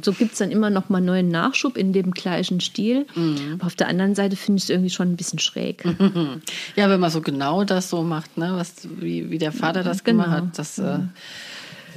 so 0.02 0.12
gibt 0.12 0.32
es 0.32 0.38
dann 0.38 0.50
immer 0.50 0.70
noch 0.70 0.88
mal 0.88 1.00
neuen 1.02 1.28
Nachschub 1.28 1.76
in 1.76 1.92
dem 1.92 2.12
gleichen 2.12 2.60
Stil. 2.60 3.04
Aber 3.54 3.66
auf 3.66 3.74
der 3.74 3.88
anderen 3.88 4.14
Seite 4.14 4.36
finde 4.36 4.56
ich 4.58 4.64
es 4.64 4.70
irgendwie 4.70 4.88
schon 4.90 5.10
ein 5.12 5.16
bisschen 5.16 5.38
schräg. 5.38 5.84
Ja, 6.76 6.88
wenn 6.88 6.98
man 7.00 7.10
so 7.10 7.20
genau 7.20 7.64
das 7.64 7.90
so 7.90 8.02
macht, 8.02 8.38
ne, 8.38 8.52
was, 8.56 8.88
wie, 8.98 9.28
wie 9.30 9.38
der 9.38 9.52
Vater 9.52 9.82
das 9.82 10.02
Genau. 10.02 10.22
gemacht 10.24 10.36
hat, 10.42 10.58
das 10.58 10.78
äh, 10.78 11.00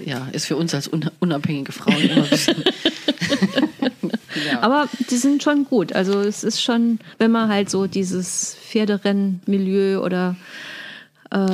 ja, 0.05 0.27
ist 0.33 0.45
für 0.47 0.57
uns 0.57 0.73
als 0.75 0.91
un 0.91 1.09
unabhängige 1.21 1.71
Frauen 1.71 2.01
immer 2.01 2.23
ein 2.23 2.29
bisschen. 2.29 2.63
Ja. 4.51 4.61
Aber 4.61 4.87
die 5.09 5.17
sind 5.17 5.43
schon 5.43 5.65
gut. 5.65 5.93
Also 5.93 6.19
es 6.19 6.43
ist 6.43 6.61
schon, 6.61 6.99
wenn 7.17 7.31
man 7.31 7.49
halt 7.49 7.69
so 7.69 7.87
dieses 7.87 8.55
Pferderennen-Milieu 8.69 10.01
oder 10.01 10.35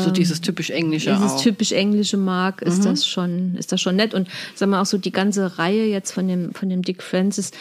so 0.03 0.11
dieses 0.11 0.41
typisch 0.41 0.69
Englische 0.69 1.11
dieses 1.11 1.31
auch. 1.31 1.41
typisch 1.41 1.71
Englische 1.71 2.17
mag, 2.17 2.61
ist 2.61 2.85
das 2.85 3.07
schon, 3.07 3.55
ist 3.55 3.71
das 3.71 3.81
schon 3.81 3.95
nett. 3.95 4.13
Und 4.13 4.27
sag 4.53 4.69
mal 4.69 4.81
auch 4.81 4.85
so 4.85 4.97
die 4.97 5.11
ganze 5.11 5.57
Reihe 5.57 5.85
jetzt 5.85 6.11
von 6.11 6.27
dem, 6.27 6.53
von 6.53 6.69
dem 6.69 6.83
Dick 6.83 7.01
Francis, 7.01 7.51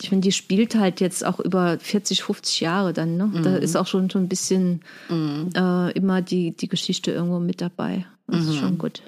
ich 0.00 0.08
finde, 0.08 0.26
die 0.26 0.32
spielt 0.32 0.74
halt 0.74 1.00
jetzt 1.00 1.24
auch 1.24 1.38
über 1.38 1.78
40, 1.78 2.22
50 2.22 2.60
Jahre 2.60 2.92
dann, 2.92 3.16
ne? 3.16 3.30
Da 3.42 3.56
ist 3.56 3.76
auch 3.76 3.86
schon 3.86 4.08
so 4.08 4.18
ein 4.18 4.28
bisschen 4.28 4.80
äh, 5.10 5.92
immer 5.92 6.22
die, 6.22 6.56
die 6.56 6.68
Geschichte 6.68 7.12
irgendwo 7.12 7.38
mit 7.38 7.60
dabei. 7.60 8.06
Das 8.26 8.46
ist 8.46 8.56
schon 8.56 8.78
gut. 8.78 9.02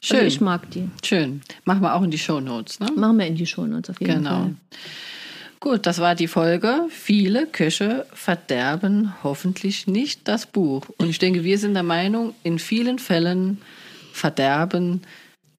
Schön. 0.00 0.16
Also 0.18 0.28
ich 0.28 0.40
mag 0.40 0.70
die. 0.70 0.88
Schön. 1.04 1.40
Machen 1.64 1.82
wir 1.82 1.94
auch 1.94 2.02
in 2.02 2.10
die 2.10 2.18
Shownotes, 2.18 2.80
ne? 2.80 2.88
Machen 2.94 3.18
wir 3.18 3.26
in 3.26 3.34
die 3.36 3.46
Shownotes 3.46 3.90
auf 3.90 4.00
jeden 4.00 4.14
Genau. 4.14 4.30
Fall. 4.30 4.54
Gut, 5.60 5.86
das 5.86 5.98
war 5.98 6.14
die 6.14 6.28
Folge. 6.28 6.86
Viele 6.88 7.46
Köche 7.46 8.06
verderben 8.12 9.12
hoffentlich 9.24 9.88
nicht 9.88 10.28
das 10.28 10.46
Buch. 10.46 10.84
Und 10.98 11.10
ich 11.10 11.18
denke, 11.18 11.42
wir 11.42 11.58
sind 11.58 11.74
der 11.74 11.82
Meinung, 11.82 12.34
in 12.44 12.60
vielen 12.60 13.00
Fällen 13.00 13.58
verderben 14.12 15.02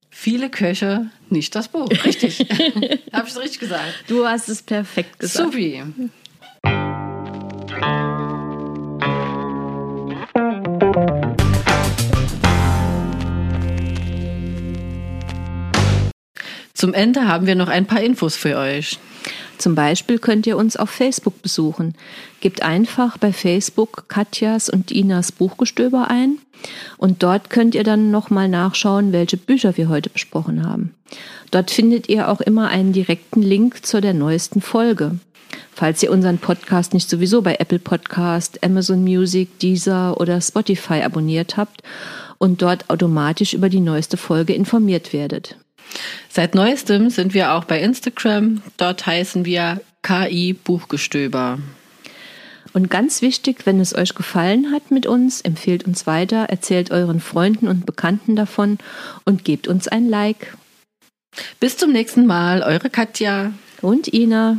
viele 0.09 0.49
Köche 0.49 1.09
nicht 1.29 1.53
das 1.55 1.67
Buch. 1.67 1.89
Richtig. 2.05 2.39
Habe 3.13 3.27
ich 3.27 3.33
es 3.33 3.39
richtig 3.39 3.59
gesagt? 3.59 4.05
Du 4.07 4.25
hast 4.25 4.47
es 4.49 4.61
perfekt 4.61 5.19
gesagt. 5.19 5.51
Supi. 5.51 5.83
Zum 16.79 16.93
Ende 16.93 17.27
haben 17.27 17.45
wir 17.45 17.55
noch 17.55 17.67
ein 17.67 17.87
paar 17.87 18.01
Infos 18.01 18.37
für 18.37 18.55
euch. 18.55 18.99
Zum 19.57 19.75
Beispiel 19.75 20.17
könnt 20.17 20.47
ihr 20.47 20.55
uns 20.55 20.77
auf 20.77 20.89
Facebook 20.89 21.41
besuchen. 21.41 21.93
Gebt 22.39 22.61
einfach 22.61 23.17
bei 23.17 23.33
Facebook 23.33 24.07
Katjas 24.07 24.69
und 24.69 24.89
Inas 24.89 25.33
Buchgestöber 25.33 26.09
ein 26.09 26.37
und 26.97 27.21
dort 27.21 27.49
könnt 27.49 27.75
ihr 27.75 27.83
dann 27.83 28.11
nochmal 28.11 28.47
nachschauen, 28.47 29.11
welche 29.11 29.35
Bücher 29.35 29.75
wir 29.75 29.89
heute 29.89 30.09
besprochen 30.09 30.65
haben. 30.65 30.95
Dort 31.51 31.69
findet 31.69 32.07
ihr 32.07 32.29
auch 32.29 32.39
immer 32.39 32.69
einen 32.69 32.93
direkten 32.93 33.41
Link 33.41 33.85
zu 33.85 33.99
der 33.99 34.13
neuesten 34.13 34.61
Folge. 34.61 35.19
Falls 35.73 36.01
ihr 36.01 36.11
unseren 36.11 36.37
Podcast 36.37 36.93
nicht 36.93 37.09
sowieso 37.09 37.41
bei 37.41 37.55
Apple 37.55 37.79
Podcast, 37.79 38.63
Amazon 38.63 39.03
Music, 39.03 39.59
Deezer 39.59 40.17
oder 40.17 40.39
Spotify 40.39 41.01
abonniert 41.01 41.57
habt 41.57 41.83
und 42.37 42.61
dort 42.61 42.89
automatisch 42.89 43.53
über 43.53 43.67
die 43.67 43.81
neueste 43.81 44.15
Folge 44.15 44.53
informiert 44.53 45.11
werdet. 45.11 45.57
Seit 46.29 46.55
neuestem 46.55 47.09
sind 47.09 47.33
wir 47.33 47.53
auch 47.53 47.65
bei 47.65 47.81
Instagram. 47.81 48.61
Dort 48.77 49.05
heißen 49.05 49.45
wir 49.45 49.81
KI 50.03 50.53
Buchgestöber. 50.53 51.59
Und 52.73 52.89
ganz 52.89 53.21
wichtig, 53.21 53.65
wenn 53.65 53.79
es 53.79 53.95
euch 53.95 54.13
gefallen 54.13 54.71
hat 54.71 54.91
mit 54.91 55.07
uns, 55.07 55.41
empfehlt 55.41 55.85
uns 55.85 56.05
weiter, 56.05 56.45
erzählt 56.45 56.91
euren 56.91 57.19
Freunden 57.19 57.67
und 57.67 57.85
Bekannten 57.85 58.35
davon 58.35 58.77
und 59.25 59.43
gebt 59.43 59.67
uns 59.67 59.87
ein 59.87 60.07
Like. 60.07 60.55
Bis 61.59 61.77
zum 61.77 61.91
nächsten 61.91 62.25
Mal, 62.25 62.61
eure 62.61 62.89
Katja 62.89 63.53
und 63.81 64.13
Ina. 64.13 64.57